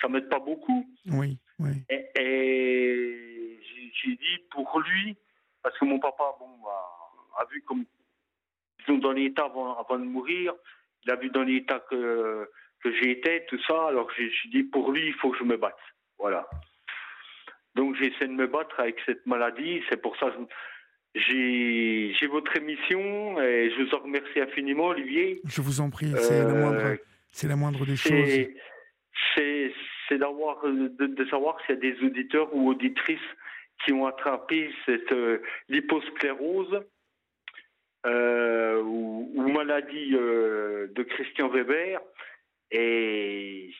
Ça 0.00 0.08
m'aide 0.08 0.28
pas 0.28 0.40
beaucoup. 0.40 0.86
Oui, 1.06 1.38
oui. 1.58 1.84
Et, 1.88 3.60
j'ai 4.02 4.16
dit 4.16 4.38
pour 4.50 4.80
lui, 4.80 5.16
parce 5.62 5.78
que 5.78 5.84
mon 5.84 5.98
papa, 5.98 6.24
bon, 6.38 6.50
a 7.38 7.44
vu 7.46 7.62
comme 7.62 7.84
dans 8.88 9.12
l'état 9.12 9.44
avant, 9.44 9.78
avant 9.78 9.98
de 9.98 10.04
mourir, 10.04 10.54
il 11.04 11.10
a 11.10 11.16
vu 11.16 11.30
dans 11.30 11.42
l'état 11.42 11.80
que, 11.90 12.48
que 12.82 12.92
j'étais, 12.94 13.46
tout 13.48 13.60
ça, 13.66 13.88
alors 13.88 14.10
j'ai 14.16 14.30
dit 14.50 14.62
pour 14.62 14.92
lui, 14.92 15.06
il 15.06 15.14
faut 15.14 15.30
que 15.30 15.38
je 15.38 15.44
me 15.44 15.56
batte. 15.56 15.78
Voilà. 16.18 16.48
Donc 17.74 17.96
j'essaie 17.96 18.26
de 18.26 18.32
me 18.32 18.46
battre 18.46 18.78
avec 18.80 18.96
cette 19.04 19.26
maladie, 19.26 19.82
c'est 19.88 20.00
pour 20.00 20.16
ça 20.16 20.30
que 20.30 20.38
j'ai 21.14 22.26
votre 22.26 22.56
émission 22.56 23.40
et 23.40 23.70
je 23.70 23.82
vous 23.82 23.94
en 23.94 23.98
remercie 24.00 24.40
infiniment, 24.40 24.86
Olivier. 24.86 25.40
Je 25.44 25.60
vous 25.60 25.80
en 25.80 25.90
prie, 25.90 26.12
c'est 26.16 26.42
la, 26.42 26.54
moindre, 26.54 26.96
la 27.42 27.56
moindre 27.56 27.86
des 27.86 27.96
choses. 27.96 28.48
C'est 29.36 30.18
d'avoir 30.18 30.62
de, 30.62 31.06
de, 31.06 31.24
savoir 31.26 31.58
s'il 31.62 31.76
y 31.76 31.78
a 31.78 31.80
des 31.80 32.04
auditeurs 32.04 32.54
ou 32.54 32.68
auditrices 32.68 33.18
qui 33.84 33.92
ont 33.92 34.06
attrapé 34.06 34.70
cette 34.84 35.12
euh, 35.12 35.42
liposclérose 35.68 36.84
euh, 38.06 38.82
ou, 38.82 39.48
maladie 39.48 40.14
euh, 40.14 40.88
de 40.94 41.02
Christian 41.04 41.48
Weber 41.48 42.00
et 42.70 43.70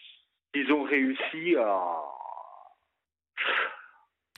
ils 0.54 0.73
ont 0.73 0.85
réussi 0.85 1.57
à, 1.57 2.00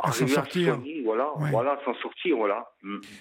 à 0.02 0.12
s'en 0.12 0.26
sortir. 0.26 0.80
voilà, 1.04 1.30
voilà, 1.36 1.78
s'en 1.84 1.94
sortir, 1.96 2.36
voilà. 2.36 2.72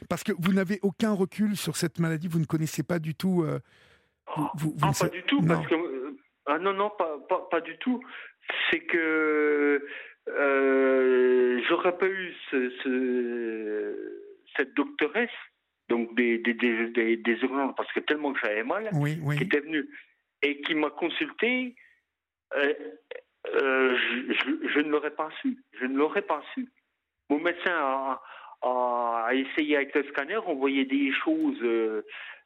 Parce 0.10 0.24
que 0.24 0.32
vous 0.40 0.54
n'avez 0.54 0.80
aucun 0.82 1.12
recul 1.12 1.58
sur 1.58 1.76
cette 1.76 2.00
maladie, 2.00 2.28
vous 2.28 2.40
ne 2.40 2.46
connaissez 2.46 2.84
pas 2.84 3.00
du 3.00 3.16
tout. 3.16 3.44
Euh, 3.44 3.60
vous, 4.56 4.76
ah, 4.82 4.92
pas 4.98 5.10
du 5.10 5.24
tout, 5.24 5.42
parce 5.42 5.68
que 5.68 5.76
ah 6.48 6.58
non, 6.60 6.74
non, 6.74 6.90
pas, 6.98 7.18
pas, 7.28 7.48
pas 7.52 7.62
du 7.62 7.78
tout. 7.80 8.02
C'est 8.70 8.80
que 8.80 9.86
j'aurais 11.68 11.98
pas 11.98 12.08
eu 12.08 12.34
ce, 12.50 13.96
cette 14.56 14.74
doctoresse, 14.74 15.30
donc 15.90 16.16
des, 16.16 16.40
des, 16.40 16.54
des, 16.54 17.18
des, 17.18 17.38
parce 17.78 17.92
que 17.94 18.00
tellement 18.00 18.34
que 18.34 18.40
j'avais 18.44 18.64
mal, 18.64 18.90
qui 19.38 19.44
était 19.44 19.60
venue 19.60 19.88
et 20.42 20.62
qui 20.62 20.76
m'a 20.76 20.90
consulté, 20.90 21.76
euh, 22.56 22.74
euh, 23.54 23.98
je, 23.98 24.70
je, 24.70 24.80
ne 24.80 24.90
l'aurais 24.90 25.12
pas 25.12 25.30
su. 25.42 25.58
Je 25.80 25.86
ne 25.86 25.98
l'aurais 25.98 26.22
pas 26.22 26.42
su. 26.54 26.68
Mon 27.30 27.40
médecin 27.40 27.72
a, 27.72 28.22
a, 28.62 29.30
essayé 29.34 29.78
avec 29.78 29.94
le 29.96 30.04
scanner, 30.06 30.38
on 30.46 30.56
voyait 30.56 30.86
des 30.86 31.12
choses, 31.24 31.62
euh, 31.62 32.04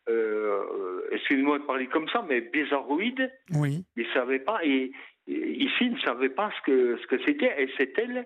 euh, 0.09 1.07
excusez-moi 1.11 1.59
de 1.59 1.63
parler 1.63 1.87
comme 1.87 2.09
ça, 2.09 2.25
mais 2.27 2.41
bizarroïdes. 2.41 3.31
Oui. 3.51 3.85
Il 3.95 4.07
ne 4.07 4.13
savait 4.13 4.39
pas. 4.39 4.59
Et, 4.63 4.91
ici, 5.27 5.81
il 5.81 5.93
ne 5.93 5.99
savait 5.99 6.29
pas 6.29 6.51
ce 6.57 6.61
que 6.63 6.97
ce 6.97 7.07
que 7.07 7.23
c'était. 7.25 7.61
Et 7.61 7.69
c'est 7.77 7.97
elle. 7.97 8.25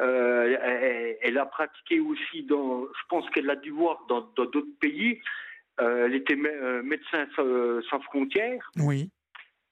Euh, 0.00 1.16
elle, 1.20 1.38
a 1.38 1.46
pratiqué 1.46 2.00
aussi 2.00 2.42
dans. 2.44 2.84
Je 2.84 3.02
pense 3.08 3.28
qu'elle 3.30 3.50
a 3.50 3.56
dû 3.56 3.70
voir 3.70 4.04
dans 4.08 4.22
d'autres 4.34 4.64
pays. 4.80 5.20
Euh, 5.80 6.06
elle 6.06 6.14
était 6.14 6.36
médecin 6.36 7.26
sans, 7.36 8.00
frontières. 8.00 8.70
Oui. 8.76 9.10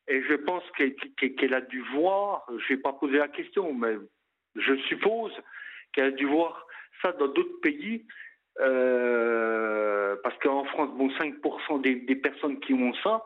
Et 0.06 0.22
je 0.22 0.34
pense 0.34 0.62
qu'elle 0.76 1.54
a 1.54 1.60
dû 1.62 1.82
voir. 1.94 2.46
Je 2.50 2.72
n'ai 2.72 2.80
pas 2.80 2.92
posé 2.92 3.18
la 3.18 3.28
question, 3.28 3.72
mais 3.72 3.96
je 4.56 4.76
suppose 4.88 5.32
qu'elle 5.92 6.06
a 6.06 6.10
dû 6.10 6.26
voir 6.26 6.66
ça 7.02 7.12
dans 7.12 7.28
d'autres 7.28 7.60
pays. 7.62 8.04
Euh, 8.60 10.16
parce 10.22 10.36
qu'en 10.38 10.64
France, 10.64 10.90
bon, 10.96 11.08
5% 11.10 11.80
des, 11.80 11.94
des, 11.94 12.16
personnes 12.16 12.58
qui 12.58 12.74
ont 12.74 12.92
ça, 13.04 13.24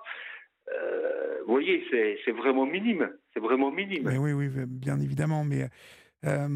euh, 0.71 1.39
vous 1.47 1.53
voyez, 1.53 1.87
c'est 2.25 2.33
vraiment 2.33 2.67
minime. 2.67 3.11
C'est 3.33 3.41
vraiment 3.41 3.71
minime. 3.71 4.09
oui, 4.21 4.33
oui, 4.33 4.49
bien 4.67 5.01
évidemment. 5.01 5.45
Mais 5.45 5.69
euh, 6.25 6.49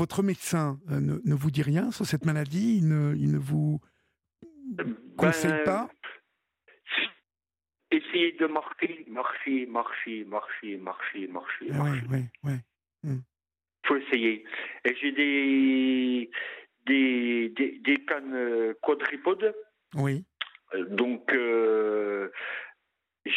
votre 0.00 0.22
médecin 0.22 0.80
ne, 0.88 1.20
ne, 1.22 1.34
vous 1.34 1.50
dit 1.50 1.60
rien 1.60 1.90
sur 1.90 2.06
cette 2.06 2.24
maladie 2.24 2.78
il 2.78 2.88
ne, 2.88 3.14
il 3.16 3.30
ne 3.32 3.38
vous 3.38 3.80
conseille 5.18 5.50
ben, 5.50 5.64
pas? 5.64 5.90
Essayez 7.90 8.32
de 8.32 8.46
marcher, 8.46 9.04
marcher, 9.08 9.66
marcher, 9.66 10.24
marcher, 10.24 10.78
marcher, 10.78 11.26
marcher. 11.28 11.66
Oui, 11.72 11.90
oui, 12.10 12.22
oui. 12.44 13.12
Il 13.82 13.86
faut 13.86 13.96
essayer. 13.96 14.44
Et 14.86 14.96
j'ai 15.00 15.12
des, 15.12 16.30
des, 16.86 17.48
des, 17.50 17.78
des 17.80 18.04
cannes 18.06 18.74
quadripodes. 18.80 19.54
Oui. 19.96 20.24
Donc, 20.88 21.30
euh, 21.34 22.30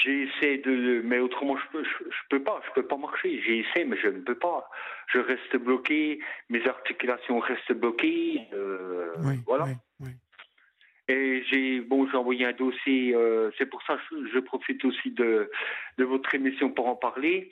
j'ai 0.04 0.24
essayé 0.24 0.58
de, 0.60 1.02
mais 1.04 1.20
autrement 1.20 1.58
je 1.58 1.64
peux, 1.72 1.84
je, 1.84 2.28
peux 2.30 2.44
pas, 2.44 2.62
je 2.68 2.74
peux 2.74 2.88
pas 2.88 2.98
marcher. 2.98 3.42
J'ai 3.42 3.60
essayé, 3.60 3.86
mais 3.86 3.98
je 3.98 4.08
ne 4.08 4.22
peux 4.22 4.38
pas. 4.38 4.70
Je 5.08 5.20
reste 5.20 5.56
bloqué, 5.58 6.20
mes 6.50 6.66
articulations 6.68 7.40
restent 7.40 7.74
bloquées. 7.74 8.42
Euh, 8.54 9.14
voilà. 9.46 9.68
Et 11.10 11.44
j'ai 11.50 11.82
bon, 11.82 12.08
j'ai 12.10 12.18
envoyé 12.18 12.46
un 12.46 12.54
dossier. 12.54 13.14
Euh, 13.14 13.52
c'est 13.58 13.66
pour 13.66 13.84
ça 13.84 13.98
que 14.10 14.28
je, 14.28 14.40
profite 14.40 14.84
aussi 14.86 15.12
de, 15.12 15.52
de 15.98 16.04
votre 16.06 16.34
émission 16.34 16.70
pour 16.72 16.88
en 16.88 16.96
parler. 16.96 17.52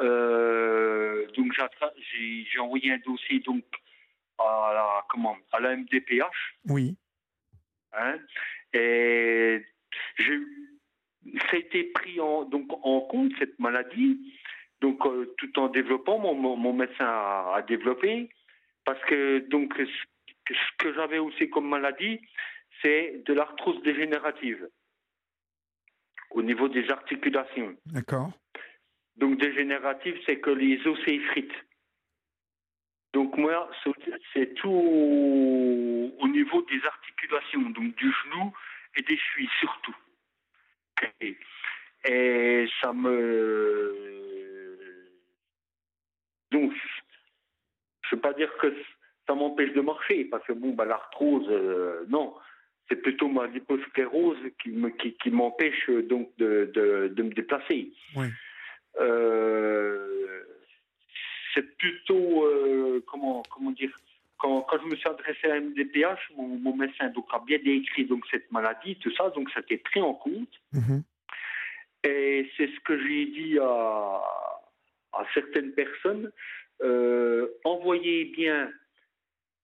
Euh, 0.00 1.26
donc 1.36 1.52
j'ai 1.52 2.58
envoyé 2.60 2.92
un 2.92 2.98
dossier 2.98 3.40
donc 3.40 3.64
à 4.38 4.70
la 4.72 5.04
comment 5.08 5.36
à 5.52 5.60
la 5.60 5.76
MDPH. 5.76 6.56
Oui. 6.68 6.96
Hein, 7.92 8.16
et 8.72 9.62
j'ai 10.18 10.38
ça 11.50 11.56
a 11.56 11.56
été 11.56 11.84
pris 11.84 12.20
en, 12.20 12.44
donc, 12.44 12.66
en 12.82 13.00
compte, 13.00 13.32
cette 13.38 13.58
maladie, 13.58 14.18
donc, 14.80 15.04
euh, 15.06 15.34
tout 15.38 15.58
en 15.58 15.68
développant, 15.68 16.18
mon, 16.18 16.56
mon, 16.56 16.72
médecin 16.72 17.04
a, 17.06 17.62
développé, 17.66 18.28
parce 18.84 19.02
que 19.04 19.40
donc, 19.48 19.74
ce 19.76 20.54
que 20.78 20.94
j'avais 20.94 21.18
aussi 21.18 21.50
comme 21.50 21.68
maladie, 21.68 22.20
c'est 22.82 23.22
de 23.26 23.34
l'arthrose 23.34 23.82
dégénérative 23.82 24.68
au 26.30 26.42
niveau 26.42 26.68
des 26.68 26.88
articulations. 26.90 27.76
D'accord. 27.86 28.30
Donc, 29.16 29.38
dégénérative, 29.38 30.16
c'est 30.26 30.38
que 30.38 30.50
les 30.50 30.86
os 30.86 30.98
s'effritent. 31.04 31.64
Donc, 33.14 33.36
moi, 33.36 33.68
c'est 34.32 34.54
tout 34.54 34.68
au 34.70 36.28
niveau 36.28 36.62
des 36.62 36.84
articulations, 36.84 37.70
donc 37.70 37.96
du 37.96 38.12
genou 38.12 38.52
et 38.96 39.02
des 39.02 39.16
chevilles 39.16 39.50
surtout. 39.58 39.96
Et, 42.04 42.68
ça 42.80 42.92
me. 42.92 43.94
Donc, 46.50 46.72
je 46.72 48.14
ne 48.14 48.16
veux 48.16 48.20
pas 48.20 48.32
dire 48.32 48.50
que 48.58 48.74
ça 49.26 49.34
m'empêche 49.34 49.72
de 49.74 49.80
marcher, 49.80 50.24
parce 50.24 50.46
que 50.46 50.52
bon, 50.52 50.70
bah, 50.70 50.84
l'arthrose, 50.84 51.46
euh, 51.50 52.04
non. 52.08 52.34
C'est 52.88 53.02
plutôt 53.02 53.28
ma 53.28 53.46
liposclérose 53.46 54.38
qui 54.62 54.70
me, 54.70 54.88
qui, 54.88 55.12
qui 55.14 55.30
m'empêche 55.30 55.90
donc 56.08 56.30
de, 56.38 56.70
de, 56.72 57.12
de, 57.14 57.22
me 57.22 57.34
déplacer. 57.34 57.92
Oui. 58.16 58.28
Euh, 58.98 60.42
c'est 61.52 61.76
plutôt 61.76 62.46
euh, 62.46 63.04
comment 63.06 63.42
comment 63.50 63.72
dire 63.72 63.94
quand, 64.38 64.62
quand, 64.62 64.78
je 64.82 64.86
me 64.86 64.96
suis 64.96 65.08
adressé 65.08 65.50
à 65.50 65.60
MDPH, 65.60 66.30
mon, 66.36 66.74
médecin 66.76 67.08
donc, 67.08 67.26
a 67.32 67.40
bien 67.40 67.58
décrit 67.58 68.04
donc, 68.04 68.24
cette 68.30 68.50
maladie, 68.52 68.96
tout 68.96 69.12
ça, 69.14 69.30
donc 69.30 69.50
ça 69.50 69.60
a 69.60 69.62
été 69.62 69.78
pris 69.78 70.00
en 70.00 70.14
compte. 70.14 70.54
Mhm. 70.72 71.02
Et 72.04 72.48
c'est 72.56 72.68
ce 72.68 72.80
que 72.80 72.98
j'ai 72.98 73.26
dit 73.26 73.58
à, 73.58 74.22
à, 75.12 75.24
certaines 75.34 75.72
personnes. 75.72 76.30
Euh, 76.82 77.48
envoyez 77.64 78.26
bien 78.26 78.70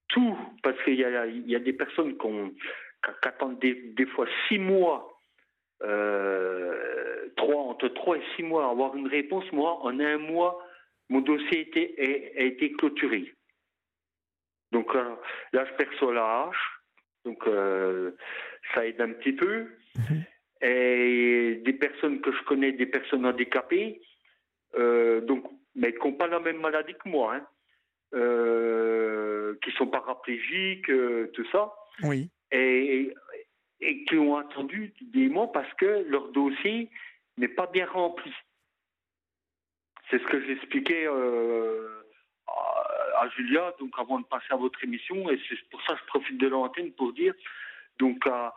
tout, 0.09 0.37
parce 0.63 0.81
qu'il 0.83 0.95
y 0.95 1.05
a, 1.05 1.27
il 1.27 1.49
y 1.49 1.55
a 1.55 1.61
des 1.61 1.73
personnes 1.73 2.19
qui 2.19 3.29
attendent 3.29 3.61
des, 3.61 3.75
des, 3.75 4.07
fois 4.07 4.27
six 4.49 4.59
mois, 4.59 5.21
euh, 5.83 7.29
trois, 7.37 7.63
entre 7.63 7.89
trois 7.89 8.17
et 8.17 8.23
six 8.35 8.43
mois 8.43 8.67
à 8.67 8.71
avoir 8.71 8.97
une 8.97 9.07
réponse. 9.07 9.45
Moi, 9.53 9.79
en 9.83 10.01
un 10.01 10.19
mois, 10.19 10.61
mon 11.09 11.21
dossier 11.21 11.71
a 12.39 12.43
été 12.43 12.73
clôturé. 12.73 13.33
Donc 14.75 14.93
euh, 14.97 15.15
là, 15.53 15.65
je 15.65 15.73
perçois 15.77 16.13
la 16.13 16.43
hache, 16.43 16.81
donc 17.25 17.47
euh, 17.47 18.11
ça 18.75 18.85
aide 18.85 19.01
un 19.01 19.13
petit 19.13 19.33
peu. 19.33 19.69
Mhm. 19.97 20.25
Et 20.63 21.63
des 21.65 21.73
personnes 21.75 22.21
que 22.21 22.33
je 22.33 22.43
connais, 22.43 22.73
des 22.73 22.87
personnes 22.87 23.25
handicapées, 23.25 24.01
euh, 24.77 25.21
donc, 25.21 25.45
mais 25.77 25.95
qui 25.95 26.01
n'ont 26.05 26.15
pas 26.15 26.27
la 26.27 26.41
même 26.41 26.61
maladie 26.61 26.95
que 26.95 27.09
moi, 27.09 27.37
hein, 27.37 27.47
qui 29.63 29.71
sont 29.73 29.87
paraplégiques, 29.87 30.91
tout 31.35 31.47
ça. 31.53 31.73
Oui. 32.03 32.31
Et, 32.51 33.15
et 33.81 34.05
qui 34.05 34.17
ont 34.17 34.37
attendu 34.37 34.93
des 35.01 35.29
mois 35.29 35.53
parce 35.53 35.73
que 35.75 36.05
leur 36.09 36.33
dossier 36.33 36.91
n'est 37.37 37.49
pas 37.61 37.67
bien 37.67 37.87
rempli. 37.87 38.33
C'est 40.11 40.19
ce 40.19 40.27
que 40.27 40.41
j'expliquais 40.47 41.07
à, 43.17 43.29
Julia, 43.31 43.75
donc 43.79 43.93
avant 43.99 44.21
de 44.21 44.25
passer 44.25 44.47
à 44.51 44.57
votre 44.57 44.83
émission, 44.85 45.31
et 45.31 45.41
c'est 45.49 45.69
pour 45.71 45.83
ça 45.83 45.95
que 45.95 46.01
je 46.01 46.07
profite 46.07 46.39
de 46.39 46.49
l'antenne 46.49 46.93
pour 46.93 47.13
dire 47.13 47.35
donc 47.99 48.27
à, 48.27 48.55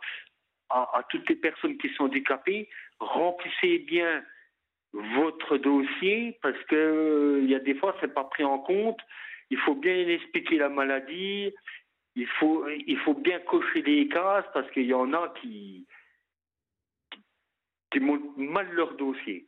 toutes 1.10 1.28
les 1.28 1.36
personnes 1.36 1.78
qui 1.78 1.88
sont 1.94 2.04
handicapées, 2.04 2.68
remplissez 2.98 3.78
bien 3.78 4.22
votre 4.92 5.56
dossier 5.56 6.38
parce 6.42 6.58
que 6.64 7.40
il 7.42 7.50
y 7.50 7.54
a 7.54 7.60
des 7.60 7.74
fois 7.74 7.96
c'est 8.00 8.12
pas 8.12 8.24
pris 8.24 8.44
en 8.44 8.58
compte. 8.58 9.00
Il 9.50 9.58
faut 9.58 9.74
bien 9.74 9.94
expliquer 10.08 10.58
la 10.58 10.68
maladie. 10.68 11.54
il 12.16 12.26
faut, 12.26 12.68
il 12.68 12.98
faut 12.98 13.14
bien 13.14 13.38
cocher 13.40 13.80
les 13.82 14.08
cases 14.08 14.44
parce 14.52 14.70
qu'il 14.72 14.86
y 14.86 14.92
en 14.92 15.12
a 15.14 15.32
qui, 15.40 15.86
qui 17.90 18.00
montent 18.00 18.36
mal 18.36 18.70
leur 18.72 18.94
dossier, 18.96 19.47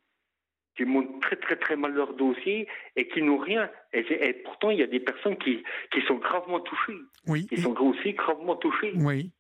qui 0.77 0.85
montent 0.85 1.21
très 1.21 1.37
très 1.37 1.57
très 1.57 1.77
mal 1.77 1.93
leur 1.93 2.15
dossier 2.15 2.69
et 2.97 3.09
qui 3.09 3.23
n'ont 3.23 3.39
rien. 3.39 3.71
Et, 3.93 4.33
pourtant, 4.45 4.71
il 4.71 4.79
y 4.79 4.83
a 4.83 4.87
des 4.87 5.01
personnes 5.01 5.37
qui, 5.37 5.63
qui 5.93 6.01
sont 6.03 6.17
gravement 6.17 6.61
touchées. 6.61 6.99
Oui. 7.27 7.47
Qui 7.47 7.59
sont 7.59 7.77
aussi 7.81 8.13
gravement 8.13 8.57
touchées. 8.57 8.93
Oui. 8.97 9.31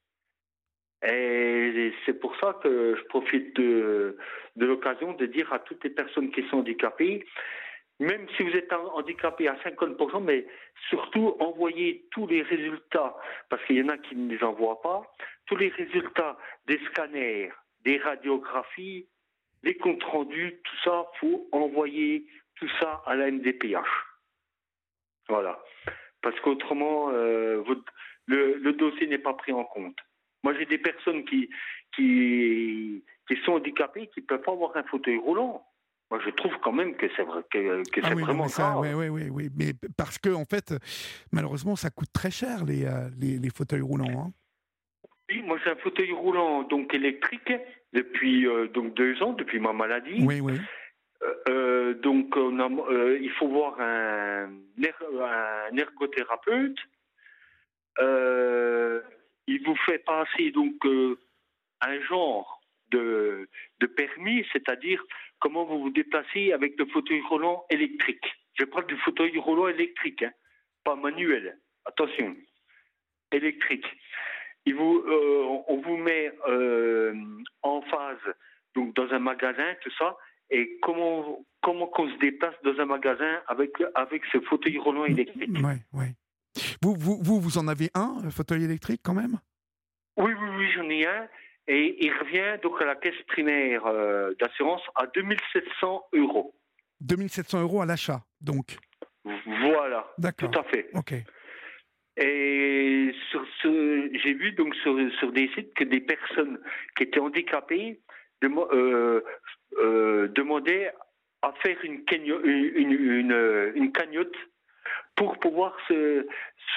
Et 1.03 1.93
c'est 2.05 2.21
pour 2.21 2.37
ça 2.37 2.59
que 2.63 2.95
je 2.97 3.03
profite 3.05 3.57
de, 3.57 4.19
de 4.57 4.67
l'occasion 4.67 5.15
de 5.15 5.27
dire 5.27 5.51
à 5.53 5.59
toutes 5.59 5.83
les 5.85 5.91
personnes 5.91 6.31
qui 6.31 6.47
sont 6.49 6.59
handicapées, 6.59 7.25
même 8.01 8.27
si 8.37 8.43
vous 8.43 8.57
êtes 8.57 8.73
handicapé 8.73 9.49
à 9.49 9.55
50%, 9.57 10.23
mais 10.23 10.47
surtout 10.89 11.37
envoyez 11.39 12.07
tous 12.11 12.27
les 12.27 12.43
résultats, 12.43 13.17
parce 13.49 13.65
qu'il 13.65 13.77
y 13.77 13.83
en 13.83 13.89
a 13.89 13.99
qui 13.99 14.17
ne 14.17 14.35
les 14.35 14.43
envoient 14.43 14.81
pas, 14.81 15.03
tous 15.47 15.57
les 15.57 15.69
résultats 15.69 16.39
des 16.67 16.81
scanners, 16.91 17.51
des 17.85 17.99
radiographies, 17.99 19.07
les 19.62 19.76
comptes 19.76 20.02
rendus, 20.05 20.61
tout 20.64 20.76
ça, 20.85 21.07
faut 21.21 21.49
envoyer 21.52 22.26
tout 22.57 22.69
ça 22.81 23.02
à 23.07 23.14
la 23.14 23.31
MDPH. 23.31 23.87
Voilà. 25.29 25.62
Parce 26.23 26.38
qu'autrement, 26.40 27.11
euh, 27.12 27.62
le, 28.26 28.73
dossier 28.73 29.07
n'est 29.07 29.19
pas 29.19 29.35
pris 29.35 29.52
en 29.52 29.64
compte. 29.64 29.97
Moi, 30.43 30.55
j'ai 30.59 30.67
des 30.67 30.79
personnes 30.79 31.25
qui, 31.25 31.50
qui, 31.95 33.05
qui 33.29 33.37
sont 33.45 33.52
handicapées 33.52 34.09
qui 34.09 34.21
ne 34.21 34.26
peuvent 34.26 34.43
pas 34.43 34.52
avoir 34.52 34.76
un 34.76 34.83
fauteuil 34.85 35.19
roulant. 35.19 35.67
Moi, 36.11 36.21
je 36.25 36.31
trouve 36.31 36.57
quand 36.62 36.73
même 36.73 36.97
que 36.97 37.07
c'est 37.14 37.23
vrai, 37.23 37.43
que, 37.50 37.88
que 37.90 38.00
ah 38.02 38.14
vraiment 38.14 38.49
ça. 38.49 38.79
Oui, 38.79 38.93
oui, 38.95 39.09
oui, 39.09 39.29
oui, 39.31 39.49
mais 39.57 39.73
parce 39.97 40.19
que 40.19 40.31
en 40.31 40.45
fait, 40.45 40.75
malheureusement, 41.31 41.76
ça 41.76 41.90
coûte 41.90 42.12
très 42.12 42.33
cher 42.33 42.64
les, 42.64 42.85
euh, 42.85 43.09
les, 43.17 43.38
les 43.38 43.50
fauteuils 43.50 43.81
roulants. 43.81 44.26
Hein. 44.26 44.33
Oui, 45.31 45.43
moi 45.43 45.59
j'ai 45.62 45.71
un 45.71 45.76
fauteuil 45.76 46.11
roulant 46.11 46.64
donc 46.64 46.93
électrique 46.93 47.52
depuis 47.93 48.47
euh, 48.47 48.69
donc 48.69 48.95
deux 48.95 49.23
ans, 49.23 49.33
depuis 49.33 49.59
ma 49.61 49.73
maladie. 49.73 50.23
Oui, 50.23 50.41
oui. 50.41 50.55
Euh, 51.49 51.95
donc 51.95 52.35
on 52.37 52.59
a, 52.61 52.69
il 53.21 53.31
faut 53.33 53.49
voir 53.49 53.79
un, 53.81 54.49
un 54.49 55.77
ergothérapeute. 55.77 56.79
il 59.47 59.63
vous 59.65 59.77
fait 59.87 59.99
passer 59.99 60.51
donc 60.51 60.75
un 61.83 62.01
genre 62.03 62.61
de, 62.91 63.49
de 63.81 63.87
permis, 63.87 64.47
c'est-à-dire 64.53 65.05
comment 65.41 65.65
vous 65.65 65.81
vous 65.81 65.91
déplacez 65.91 66.53
avec 66.53 66.79
le 66.79 66.87
fauteuil 66.87 67.21
roulant 67.29 67.65
électrique. 67.71 68.25
Je 68.59 68.65
parle 68.65 68.87
du 68.87 68.97
fauteuil 68.99 69.37
roulant 69.39 69.69
électrique, 69.69 70.23
hein, 70.23 70.33
pas 70.85 70.97
manuel. 70.97 71.59
Attention, 71.85 72.37
électrique. 73.33 73.87
Il 74.67 74.75
vous, 74.75 75.05
euh, 75.07 75.62
on 75.69 75.81
vous 75.81 75.97
met 75.97 76.33
euh, 76.49 77.14
en 77.62 77.83
phase, 77.83 78.35
donc 78.75 78.95
dans 78.95 79.11
un 79.11 79.19
magasin, 79.19 79.75
tout 79.83 79.90
ça, 79.99 80.17
et 80.50 80.79
comment 80.83 81.45
comment 81.62 81.87
qu'on 81.87 82.09
se 82.11 82.19
déplace 82.19 82.55
dans 82.64 82.79
un 82.79 82.87
magasin 82.87 83.40
avec 83.47 83.73
avec 83.95 84.23
ce 84.33 84.40
fauteuil 84.40 84.79
roulant 84.79 85.05
électrique? 85.05 85.50
Oui, 85.55 85.75
oui. 85.93 86.07
Vous, 86.83 86.95
vous, 86.99 87.19
vous, 87.23 87.40
vous 87.40 87.59
en 87.59 87.69
avez 87.69 87.90
un, 87.95 88.31
fauteuil 88.31 88.64
électrique 88.64 89.00
quand 89.05 89.14
même? 89.14 89.38
Oui, 90.17 90.33
oui, 90.33 90.49
oui, 90.57 90.71
j'en 90.75 90.88
ai 90.88 91.07
un. 91.07 91.29
Et 91.69 92.05
il 92.05 92.12
revient 92.12 92.59
donc 92.62 92.81
à 92.83 92.85
la 92.85 92.97
caisse 92.97 93.23
primaire 93.29 93.87
euh, 93.87 94.35
d'assurance 94.40 94.83
à 94.97 95.07
2700 95.07 96.02
euros. 96.14 96.55
2700 97.00 97.62
euros 97.62 97.81
à 97.81 97.87
l'achat, 97.87 98.23
donc? 98.40 98.76
Voilà, 99.25 100.07
tout 100.37 100.50
à 100.59 100.64
fait. 100.64 100.88
Ok. 100.95 101.14
Et 102.21 103.12
sur 103.31 103.45
ce, 103.62 104.11
j'ai 104.12 104.35
vu 104.35 104.53
donc 104.53 104.75
sur, 104.77 104.97
sur, 105.19 105.33
des 105.33 105.49
sites 105.55 105.73
que 105.75 105.85
des 105.85 106.00
personnes 106.00 106.61
qui 106.97 107.05
étaient 107.05 107.21
handicapées 107.21 108.00
euh, 108.45 109.21
euh, 109.79 110.29
demandaient 110.29 110.93
à 111.43 111.52
faire 111.63 111.78
une, 111.83 112.02
une, 112.13 112.93
une, 112.93 113.73
une 113.75 113.93
cagnotte 113.93 114.37
pour 115.17 115.39
pouvoir 115.39 115.76
se, 115.89 116.26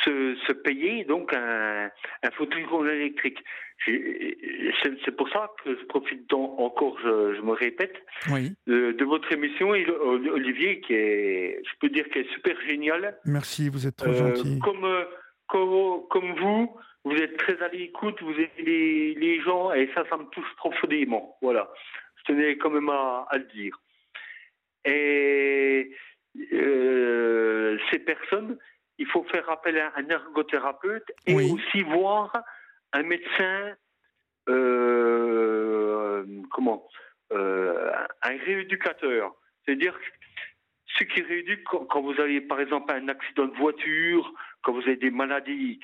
se, 0.05 0.51
payer 0.51 1.05
donc 1.05 1.33
un, 1.33 1.89
un 2.23 2.31
fauteuil 2.31 2.63
roulant 2.65 2.91
électrique. 2.91 3.43
C'est 3.85 5.15
pour 5.15 5.29
ça 5.29 5.51
que 5.63 5.77
je 5.77 5.85
profite 5.85 6.31
encore, 6.31 6.97
je, 7.03 7.41
me 7.41 7.51
répète, 7.51 7.95
de, 8.67 9.03
votre 9.03 9.31
émission 9.31 9.75
et 9.75 9.85
Olivier 9.89 10.79
qui 10.81 10.93
est, 10.93 11.61
je 11.65 11.79
peux 11.79 11.89
dire, 11.89 12.07
qui 12.09 12.19
est 12.19 12.31
super 12.33 12.59
génial. 12.61 13.17
Merci, 13.25 13.69
vous 13.69 13.87
êtes 13.87 13.97
trop 13.97 14.11
euh, 14.11 14.35
gentil. 14.35 14.59
Comme, 14.59 14.85
comme, 15.47 16.07
comme 16.09 16.33
vous, 16.35 16.77
vous 17.03 17.15
êtes 17.15 17.37
très 17.37 17.61
à 17.61 17.67
l'écoute, 17.67 18.21
vous 18.21 18.33
aidez 18.33 18.63
les, 18.63 19.13
les, 19.15 19.41
gens 19.41 19.73
et 19.73 19.89
ça, 19.93 20.03
ça 20.09 20.17
me 20.17 20.25
touche 20.25 20.55
profondément. 20.57 21.37
Voilà, 21.41 21.69
je 22.17 22.23
tenais 22.23 22.57
quand 22.57 22.69
même 22.69 22.89
à, 22.89 23.27
à 23.29 23.37
le 23.37 23.45
dire. 23.45 23.77
Et 24.85 25.91
euh, 26.53 27.77
ces 27.91 27.99
personnes, 27.99 28.57
il 28.97 29.07
faut 29.07 29.23
faire 29.23 29.49
appel 29.49 29.77
à 29.79 29.91
un 29.95 30.07
ergothérapeute 30.07 31.11
et 31.25 31.35
aussi 31.35 31.81
voir 31.83 32.33
un 32.93 33.03
médecin, 33.03 33.73
euh, 34.49 36.25
comment, 36.51 36.87
euh, 37.31 37.91
un 38.21 38.37
rééducateur. 38.37 39.33
C'est-à-dire 39.65 39.97
ce 40.97 41.03
qui 41.05 41.21
rééduque 41.21 41.63
quand, 41.63 42.01
vous 42.01 42.19
avez 42.19 42.41
par 42.41 42.59
exemple 42.59 42.93
un 42.93 43.07
accident 43.07 43.45
de 43.45 43.57
voiture, 43.57 44.31
quand 44.63 44.73
vous 44.73 44.81
avez 44.81 44.95
des 44.95 45.11
maladies 45.11 45.79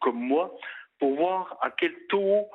comme 0.00 0.18
moi, 0.18 0.56
pour 0.98 1.14
voir 1.16 1.58
à 1.60 1.70
quel 1.70 1.94
taux 2.08 2.46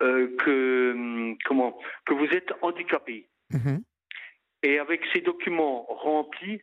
que, 0.00 1.34
comment, 1.44 1.78
que 2.06 2.14
vous 2.14 2.26
êtes 2.26 2.52
handicapé. 2.62 3.28
Mhm. 3.50 3.82
Et 4.62 4.78
avec 4.78 5.02
ces 5.12 5.20
documents 5.20 5.84
remplis, 5.88 6.60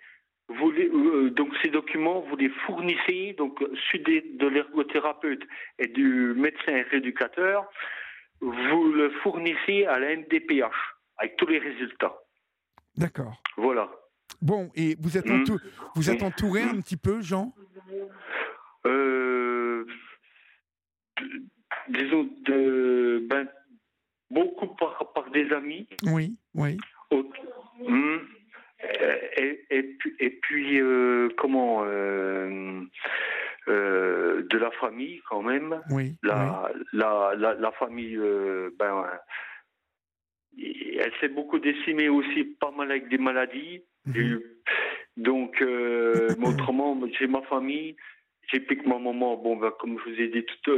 vous 0.50 0.72
euh, 0.72 1.30
donc 1.30 1.54
ces 1.62 1.70
documents, 1.70 2.22
vous 2.22 2.36
les 2.36 2.50
fournissez, 2.66 3.34
donc 3.38 3.64
celui 3.92 4.38
de 4.38 4.48
l'ergothérapeute 4.48 5.44
et 5.80 5.88
du 5.88 6.34
médecin 6.36 6.84
rééducateur, 6.90 7.70
vous 8.42 8.92
le 8.92 9.12
fournissez 9.22 9.86
à 9.86 10.00
la 10.00 10.16
NDPH 10.16 10.96
avec 11.18 11.38
tous 11.38 11.46
les 11.46 11.60
résultats. 11.60 12.18
D'accord. 12.98 13.42
Voilà. 13.58 13.90
Bon, 14.42 14.72
et 14.76 14.96
vous 15.00 15.18
êtes, 15.18 15.28
vous 15.96 16.10
êtes 16.10 16.24
entouré 16.24 16.64
un 16.64 16.82
petit 16.82 16.98
peu, 16.98 17.22
Jean? 17.22 17.54
Euh, 18.86 19.86
Disons, 21.90 22.30
de, 22.46 23.26
ben, 23.30 23.48
beaucoup 24.30 24.68
par, 24.76 25.12
par 25.14 25.30
des 25.32 25.52
amis. 25.52 25.88
Oui, 26.04 26.36
oui. 26.56 26.78
Hmm. 27.12 28.18
Et, 29.38 29.66
et, 29.70 29.98
et, 30.20 30.30
puis, 30.30 30.80
euh, 30.82 31.30
comment 31.38 31.84
euh, 31.84 32.82
euh, 33.68 34.44
De 34.50 34.58
la 34.58 34.72
famille, 34.72 35.22
quand 35.30 35.42
même. 35.42 35.82
Oui. 35.90 36.18
La, 36.24 36.72
La, 36.94 37.34
la, 37.36 37.72
famille, 37.74 38.18
ben, 38.80 39.06
elle 40.58 41.12
s'est 41.20 41.30
beaucoup 41.30 41.60
décimée 41.60 42.10
aussi, 42.10 42.44
pas 42.44 42.72
mal 42.72 42.90
avec 42.92 43.10
des 43.10 43.18
maladies. 43.18 43.84
Mhm. 44.06 44.42
Donc, 45.18 45.62
autrement, 46.44 47.00
j'ai 47.20 47.28
ma 47.28 47.42
famille. 47.44 47.96
J'ai 48.52 48.60
piqué 48.60 48.82
ma 48.86 49.00
maman, 49.00 49.38
bon, 49.38 49.56
ben, 49.56 49.72
comme 49.80 49.98
je 50.00 50.10
vous 50.10 50.20
ai 50.20 50.28
dit 50.28 50.46
tout, 50.64 50.72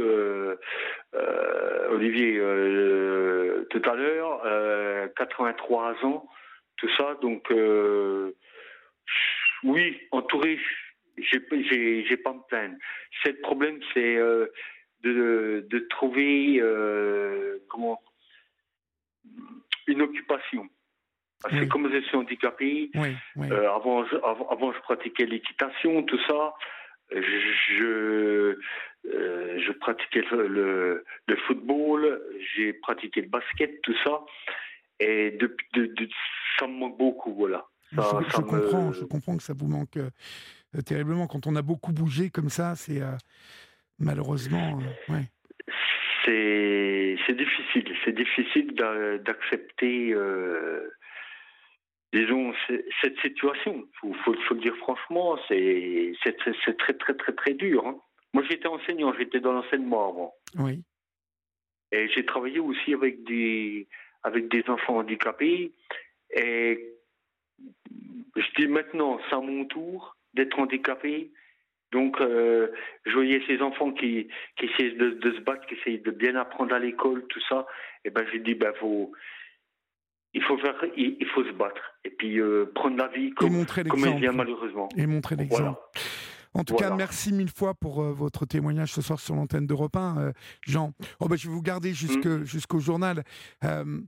Olivier, 1.90 2.38
tout 3.70 3.82
à 3.90 3.94
l'heure, 3.96 5.12
83 5.16 6.04
ans 6.04 6.28
tout 6.76 6.88
ça. 6.96 7.14
Donc, 7.22 7.50
euh, 7.50 8.32
oui, 9.62 10.00
entouré, 10.10 10.58
j'ai, 11.18 11.40
pas 11.40 12.32
me 12.32 12.46
plaindre. 12.48 12.76
C'est 13.22 13.32
le 13.32 13.40
problème, 13.40 13.80
c'est 13.92 14.16
euh, 14.16 14.46
de, 15.02 15.66
de, 15.68 15.78
trouver 15.90 16.58
euh, 16.60 17.58
comment 17.68 18.02
une 19.86 20.02
occupation. 20.02 20.68
Parce 21.44 21.60
que 21.60 21.64
comme 21.66 21.92
je 21.92 22.00
suis 22.00 22.16
handicapé, 22.16 22.90
avant, 22.96 24.04
avant, 24.50 24.72
je 24.72 24.80
pratiquais 24.80 25.26
l'équitation, 25.26 26.02
tout 26.02 26.18
ça. 26.26 26.54
Je, 27.12 28.56
je 29.04 29.72
pratiquais 29.72 30.22
le, 30.32 31.04
le, 31.26 31.36
football, 31.46 32.20
j'ai 32.56 32.72
pratiqué 32.72 33.20
le 33.20 33.28
basket, 33.28 33.82
tout 33.82 33.94
ça. 34.02 34.20
Et 35.00 35.32
de, 35.32 35.54
de, 35.74 36.08
ça 36.58 36.66
me 36.66 36.72
manque 36.72 36.96
beaucoup, 36.98 37.34
voilà. 37.34 37.66
je, 37.92 38.40
comprends, 38.40 38.92
je 38.92 39.04
comprends 39.04 39.36
que 39.36 39.42
ça 39.42 39.52
vous 39.54 39.66
manque 39.66 39.96
euh, 39.96 40.80
terriblement. 40.82 41.26
Quand 41.26 41.46
on 41.46 41.56
a 41.56 41.62
beaucoup 41.62 41.92
bougé 41.92 42.30
comme 42.30 42.48
ça, 42.48 42.74
c'est 42.76 43.02
euh, 43.02 43.12
malheureusement. 43.98 44.78
Euh, 45.10 45.12
ouais. 45.12 45.24
C'est 46.24 47.34
difficile. 47.34 47.94
C'est 48.04 48.14
difficile 48.14 48.74
d'accepter, 49.24 50.14
disons, 52.14 52.54
cette 53.02 53.18
situation. 53.20 53.86
Il 54.04 54.14
faut, 54.14 54.34
faut, 54.34 54.54
le 54.54 54.60
dire 54.60 54.76
franchement, 54.76 55.36
c'est 55.48 56.14
très, 56.22 56.74
très, 56.74 56.94
très, 56.94 57.14
très, 57.14 57.32
très 57.32 57.54
dur. 57.54 57.86
Hein. 57.86 57.98
Moi, 58.32 58.44
j'étais 58.48 58.68
enseignant, 58.68 59.12
j'étais 59.18 59.40
dans 59.40 59.52
l'enseignement 59.52 60.08
avant. 60.08 60.34
Oui. 60.56 60.82
Et 61.92 62.08
j'ai 62.08 62.24
travaillé 62.24 62.60
aussi 62.60 62.94
avec 62.94 63.24
des, 63.24 63.88
avec 64.22 64.48
des 64.48 64.64
enfants 64.68 64.98
handicapés. 64.98 65.72
Et 66.34 66.94
je 68.36 68.46
dis 68.56 68.68
maintenant, 68.68 69.20
c'est 69.28 69.34
à 69.34 69.40
mon 69.40 69.64
tour 69.64 70.16
d'être 70.34 70.58
handicapé. 70.58 71.30
Donc, 71.92 72.20
euh, 72.20 72.68
je 73.06 73.12
voyais 73.12 73.40
ces 73.46 73.60
enfants 73.62 73.92
qui, 73.92 74.28
qui 74.56 74.66
essaient 74.66 74.90
de, 74.90 75.32
se 75.32 75.40
battre, 75.40 75.64
qui 75.66 75.74
essaient 75.74 75.98
de 75.98 76.10
bien 76.10 76.34
apprendre 76.34 76.74
à 76.74 76.80
l'école, 76.80 77.24
tout 77.28 77.42
ça. 77.48 77.66
Et 78.04 78.10
ben, 78.10 78.26
j'ai 78.32 78.40
dit, 78.40 78.54
ben, 78.54 78.72
faut, 78.80 79.12
il 80.34 80.42
faut 80.42 80.58
faire, 80.58 80.74
il, 80.96 81.26
faut 81.34 81.44
se 81.44 81.52
battre. 81.52 81.80
Et 82.04 82.10
puis, 82.10 82.40
euh, 82.40 82.70
prendre 82.74 82.96
la 82.96 83.08
vie 83.08 83.30
comme, 83.30 83.64
comme 83.64 84.04
elle 84.04 84.18
vient, 84.18 84.32
malheureusement. 84.32 84.88
Et 84.96 85.06
montrer 85.06 85.36
l'exemple. 85.36 85.78
En 86.54 86.64
tout 86.64 86.74
cas, 86.74 86.94
merci 86.94 87.32
mille 87.32 87.50
fois 87.50 87.74
pour 87.74 88.02
euh, 88.02 88.12
votre 88.12 88.44
témoignage 88.44 88.92
ce 88.92 89.00
soir 89.00 89.18
sur 89.18 89.34
l'antenne 89.34 89.66
d'Europe 89.66 89.96
1, 89.96 90.18
euh, 90.18 90.32
Jean. 90.66 90.92
Oh, 91.20 91.26
ben, 91.28 91.36
je 91.36 91.48
vais 91.48 91.54
vous 91.54 91.62
garder 91.62 91.90
mmh. 91.90 92.44
jusqu'au 92.44 92.78
journal. 92.80 93.22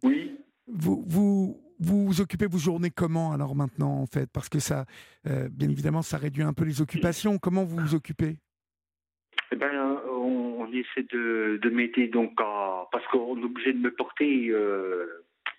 oui. 0.02 0.36
Vous, 0.68 1.04
vous, 1.06 1.62
vous 1.78 2.20
occupez 2.20 2.46
vos 2.46 2.58
journées 2.58 2.90
comment 2.90 3.30
alors 3.30 3.54
maintenant 3.54 4.00
en 4.00 4.06
fait? 4.06 4.28
Parce 4.32 4.48
que 4.48 4.58
ça, 4.58 4.84
bien 5.24 5.70
évidemment, 5.70 6.02
ça 6.02 6.16
réduit 6.16 6.42
un 6.42 6.52
peu 6.52 6.64
les 6.64 6.80
occupations. 6.80 7.38
Comment 7.38 7.62
vous 7.62 7.76
vous 7.76 7.94
occupez? 7.94 8.36
Eh 9.52 9.54
ben, 9.54 10.00
on, 10.10 10.66
essaie 10.72 11.06
de, 11.12 11.60
de 11.62 11.70
m'aider 11.70 12.08
donc 12.08 12.34
parce 12.34 13.06
qu'on 13.12 13.40
est 13.40 13.44
obligé 13.44 13.74
de 13.74 13.78
me 13.78 13.94
porter 13.94 14.50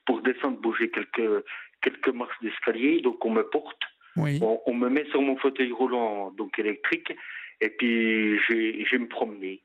pour 0.08 0.22
descendre, 0.22 0.60
bouger 0.60 0.90
quelques 0.90 1.44
quelques 1.82 2.10
marches 2.10 2.42
d'escalier. 2.42 3.02
Donc 3.02 3.24
on 3.24 3.30
me 3.30 3.44
porte. 3.44 3.82
Oui. 4.16 4.40
On, 4.42 4.74
me 4.74 4.90
met 4.90 5.06
sur 5.12 5.22
mon 5.22 5.38
fauteuil 5.38 5.72
roulant 5.72 6.32
donc 6.32 6.58
électrique 6.58 7.16
et 7.62 7.70
puis 7.70 8.40
je 8.40 8.90
vais 8.90 8.98
me 8.98 9.08
promener. 9.08 9.62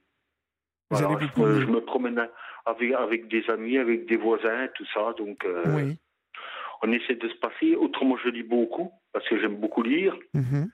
Vous 0.91 1.03
allez 1.03 1.27
vous 1.35 1.47
je, 1.47 1.63
je, 1.63 1.67
me 1.69 1.81
promène 1.81 2.29
avec, 2.67 2.93
avec 2.93 3.29
des 3.29 3.49
amis, 3.49 3.79
avec 3.79 4.05
des 4.05 4.19
voisins, 4.19 4.69
tout 4.75 4.85
ça. 4.93 5.15
Donc, 5.17 5.43
euh, 5.47 5.63
oui 5.75 5.97
on 6.83 6.93
essaie 6.93 7.15
de 7.15 7.29
se 7.29 7.37
passer. 7.37 7.77
Autrement, 7.77 8.17
je 8.23 8.29
lis 8.29 8.43
beaucoup, 8.43 8.93
parce 9.13 9.27
que 9.29 9.41
j'aime 9.41 9.57
beaucoup 9.57 9.83
lire. 9.83 10.17
Mhm. 10.35 10.71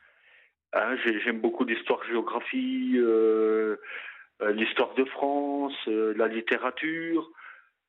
Hein, 0.73 0.97
j'aime 1.25 1.41
beaucoup 1.41 1.65
l'histoire, 1.65 2.03
géographie, 2.05 2.95
euh, 2.97 3.77
euh, 4.43 4.53
l'histoire 4.53 4.95
de 4.95 5.05
France, 5.05 5.77
euh, 5.87 6.15
la 6.17 6.29
littérature, 6.29 7.31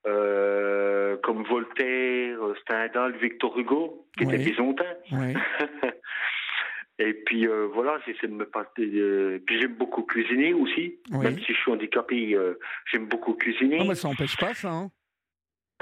comme 0.04 1.44
Voltaire, 1.44 2.40
Stendhal, 2.62 3.16
Victor 3.18 3.58
Hugo, 3.58 4.08
qui 4.18 4.24
était 4.24 4.38
byzantin. 4.38 4.86
Et 7.02 7.14
puis 7.14 7.48
voilà, 7.74 7.98
j'essaie 8.06 8.28
de 8.28 8.34
me 8.34 8.46
passer. 8.46 9.40
puis 9.46 9.60
j'aime 9.60 9.76
beaucoup 9.76 10.04
cuisiner 10.04 10.54
aussi, 10.54 11.00
même 11.12 11.40
si 11.40 11.54
je 11.54 11.60
suis 11.60 11.72
handicapé, 11.72 12.38
j'aime 12.92 13.06
beaucoup 13.08 13.34
cuisiner. 13.36 13.78
Non, 13.78 13.88
mais 13.88 13.96
ça 13.96 14.10
n'empêche 14.10 14.36
pas 14.38 14.54
ça. 14.54 14.70
Hein. 14.70 14.92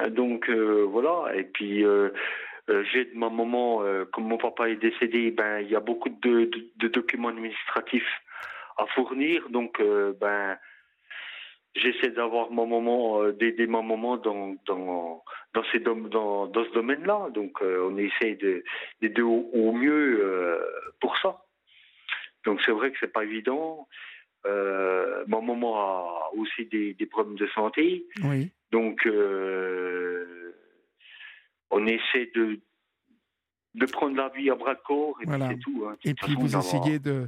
Donc 0.09 0.49
euh, 0.49 0.85
voilà, 0.87 1.35
et 1.35 1.43
puis 1.43 1.83
euh, 1.83 2.09
euh, 2.69 2.83
j'ai 2.91 3.05
de 3.05 3.17
ma 3.17 3.29
maman, 3.29 3.81
comme 4.13 4.27
mon 4.27 4.37
papa 4.37 4.69
est 4.69 4.75
décédé, 4.75 5.31
ben 5.31 5.59
il 5.59 5.69
y 5.69 5.75
a 5.75 5.79
beaucoup 5.79 6.09
de, 6.09 6.51
de, 6.75 6.87
documents 6.87 7.29
administratifs 7.29 8.21
à 8.77 8.85
fournir, 8.87 9.49
donc 9.49 9.81
ben 10.19 10.57
j'essaie 11.77 12.11
d'avoir 12.11 12.51
ma 12.51 12.65
maman, 12.65 13.29
d'aider 13.31 13.67
ma 13.67 13.81
maman 13.81 14.17
dans 14.17 14.55
dans 14.65 15.23
dans 15.53 15.63
ces 15.71 15.79
dans, 15.79 15.97
dans 16.47 16.65
ce 16.65 16.73
domaine-là, 16.73 17.29
donc 17.33 17.61
on 17.61 17.97
essaie 17.97 18.35
de 18.35 18.63
d'aider 19.01 19.21
au, 19.21 19.49
au, 19.53 19.71
mieux 19.71 20.61
pour 20.99 21.17
ça. 21.19 21.43
Donc 22.45 22.61
c'est 22.65 22.71
vrai 22.71 22.91
que 22.91 22.97
c'est 22.99 23.11
pas 23.11 23.23
évident. 23.23 23.87
Euh, 24.45 25.23
ma 25.27 25.41
maman 25.41 25.75
a 25.77 26.29
aussi 26.35 26.65
des, 26.65 26.93
des 26.93 27.05
problèmes 27.05 27.37
de 27.37 27.47
santé. 27.47 28.05
Oui. 28.23 28.51
Donc, 28.71 29.05
euh, 29.05 30.53
on 31.69 31.85
essaie 31.85 32.31
de, 32.33 32.59
de 33.75 33.85
prendre 33.85 34.15
la 34.15 34.29
vie 34.29 34.49
à 34.49 34.55
bras 34.55 34.75
corps 34.75 35.17
et 35.21 35.25
c'est 35.25 35.59
tout. 35.59 35.85
Hein. 35.87 35.97
Et 36.05 36.13
puis 36.13 36.35
vous 36.35 36.55
essayez 36.55 36.99
de 36.99 37.27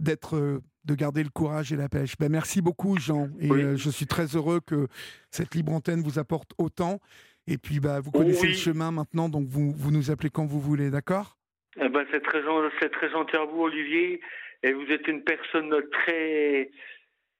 d'être 0.00 0.60
de 0.88 0.94
garder 0.94 1.22
le 1.22 1.28
courage 1.28 1.72
et 1.72 1.76
la 1.76 1.88
pêche. 1.88 2.14
Ben, 2.18 2.30
merci 2.30 2.62
beaucoup 2.62 2.98
Jean 2.98 3.28
et 3.38 3.50
euh, 3.50 3.76
je 3.76 3.90
suis 3.90 4.06
très 4.06 4.36
heureux 4.36 4.60
que 4.60 4.88
cette 5.30 5.54
libre 5.54 5.72
antenne 5.72 6.00
vous 6.00 6.18
apporte 6.18 6.52
autant 6.58 6.98
et 7.46 7.58
puis 7.58 7.78
bah, 7.78 8.00
vous 8.00 8.10
connaissez 8.10 8.48
le 8.48 8.54
chemin 8.54 8.90
maintenant 8.90 9.28
donc 9.28 9.46
vous, 9.48 9.70
vous 9.70 9.90
nous 9.90 10.10
appelez 10.10 10.30
quand 10.30 10.46
vous 10.46 10.60
voulez, 10.60 10.90
d'accord? 10.90 11.36
Eh 11.76 11.88
ben, 11.88 12.04
c'est 12.10 12.22
très, 12.22 12.40
très 12.40 13.10
gentil 13.10 13.36
à 13.36 13.44
vous 13.44 13.62
Olivier 13.62 14.20
et 14.62 14.72
vous 14.72 14.86
êtes 14.90 15.06
une 15.06 15.22
personne 15.22 15.72
très 15.92 16.70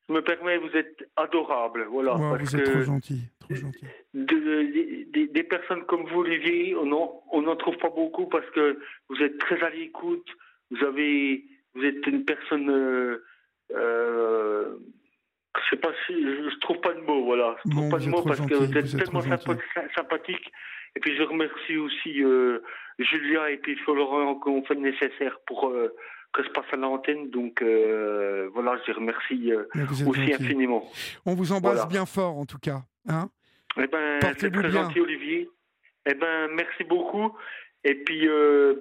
je 0.09 0.15
me 0.15 0.23
permets, 0.23 0.57
vous 0.57 0.75
êtes 0.75 1.07
adorable. 1.17 1.87
Voilà, 1.91 2.15
vous 2.15 2.57
êtes 2.57 2.65
trop 2.65 2.81
gentil. 2.81 3.21
Trop 3.41 3.55
gentil. 3.55 3.85
des 4.15 5.43
personnes 5.43 5.85
comme 5.85 6.07
vous, 6.09 6.21
Olivier, 6.21 6.75
on 6.75 6.87
n'en 6.87 7.57
trouve 7.57 7.77
pas 7.77 7.91
beaucoup 7.91 8.27
parce 8.27 8.49
que 8.51 8.79
vous 9.11 9.23
êtes 9.23 9.37
très 9.37 9.63
à 9.63 9.69
l'écoute. 9.69 10.27
Vous 10.71 10.83
avez, 10.83 11.45
vous 11.75 11.85
êtes 11.85 12.07
une 12.07 12.25
personne. 12.25 12.71
Euh, 12.71 13.25
euh, 13.75 14.79
je 15.57 15.71
sais 15.71 15.81
pas 15.81 15.93
si 16.07 16.15
je, 16.15 16.59
trouve 16.61 16.81
pas 16.81 16.95
de 16.95 17.01
mots, 17.01 17.25
voilà. 17.25 17.57
Je 17.65 17.71
trouve 17.71 17.89
pas 17.89 17.99
de 17.99 18.09
mots 18.09 18.23
parce 18.23 18.41
que 18.41 18.55
vous 18.55 18.77
êtes, 18.77 18.97
tellement 18.97 19.21
sympathique. 19.21 20.53
Et 20.97 21.01
puis 21.01 21.17
je 21.17 21.23
remercie 21.23 21.77
aussi 21.77 22.23
euh, 22.23 22.61
Julia 22.99 23.51
et 23.51 23.59
puis 23.59 23.77
Florent 23.77 24.35
qu'on 24.37 24.63
fait 24.65 24.75
le 24.75 24.81
nécessaire 24.81 25.39
pour 25.47 25.69
euh, 25.69 25.95
que 26.33 26.43
se 26.43 26.49
passe 26.51 26.65
à 26.73 26.77
l'antenne. 26.77 27.31
Donc 27.31 27.63
euh, 27.63 28.49
voilà, 28.55 28.79
je 28.83 28.93
les 28.93 28.99
remercie 28.99 29.53
aussi 30.07 30.33
infiniment. 30.33 30.85
On 31.27 31.35
vous 31.35 31.53
embrasse 31.53 31.89
bien 31.89 32.07
fort 32.07 32.39
en 32.39 32.47
tout 32.47 32.59
cas. 32.59 32.83
Hein 33.09 33.29
eh 33.81 33.87
ben, 33.87 34.21
c'est 34.39 34.51
très 34.51 34.71
gentil, 34.71 35.01
Olivier. 35.01 35.49
Eh 36.07 36.15
ben, 36.15 36.49
merci 36.55 36.85
beaucoup. 36.85 37.37
Et 37.85 37.95
puis, 37.95 38.27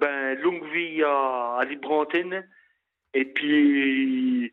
ben, 0.00 0.34
longue 0.40 0.64
vie 0.72 1.02
à, 1.04 1.60
Libre 1.68 1.92
Antenne. 1.92 2.44
Et 3.14 3.24
puis, 3.24 4.52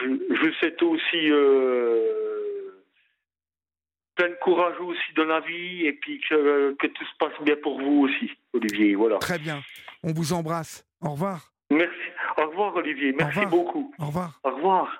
je, 0.00 0.04
je 0.30 0.52
souhaite 0.52 0.82
aussi 0.82 1.30
plein 4.14 4.28
de 4.28 4.38
courage 4.42 4.78
aussi 4.80 5.14
dans 5.16 5.24
la 5.24 5.40
vie 5.40 5.86
et 5.86 5.92
puis 5.94 6.20
que, 6.28 6.74
que 6.74 6.86
tout 6.86 7.04
se 7.04 7.16
passe 7.18 7.40
bien 7.42 7.56
pour 7.62 7.80
vous 7.80 8.08
aussi, 8.08 8.30
Olivier. 8.52 8.94
Voilà. 8.94 9.18
Très 9.18 9.38
bien. 9.38 9.62
On 10.02 10.12
vous 10.12 10.32
embrasse. 10.32 10.84
Au 11.00 11.10
revoir. 11.10 11.52
Merci. 11.70 11.96
Au 12.36 12.48
revoir, 12.48 12.76
Olivier. 12.76 13.14
Merci 13.18 13.46
beaucoup. 13.46 13.94
Au 13.98 14.06
revoir. 14.06 14.40
Au 14.44 14.50
revoir. 14.50 14.98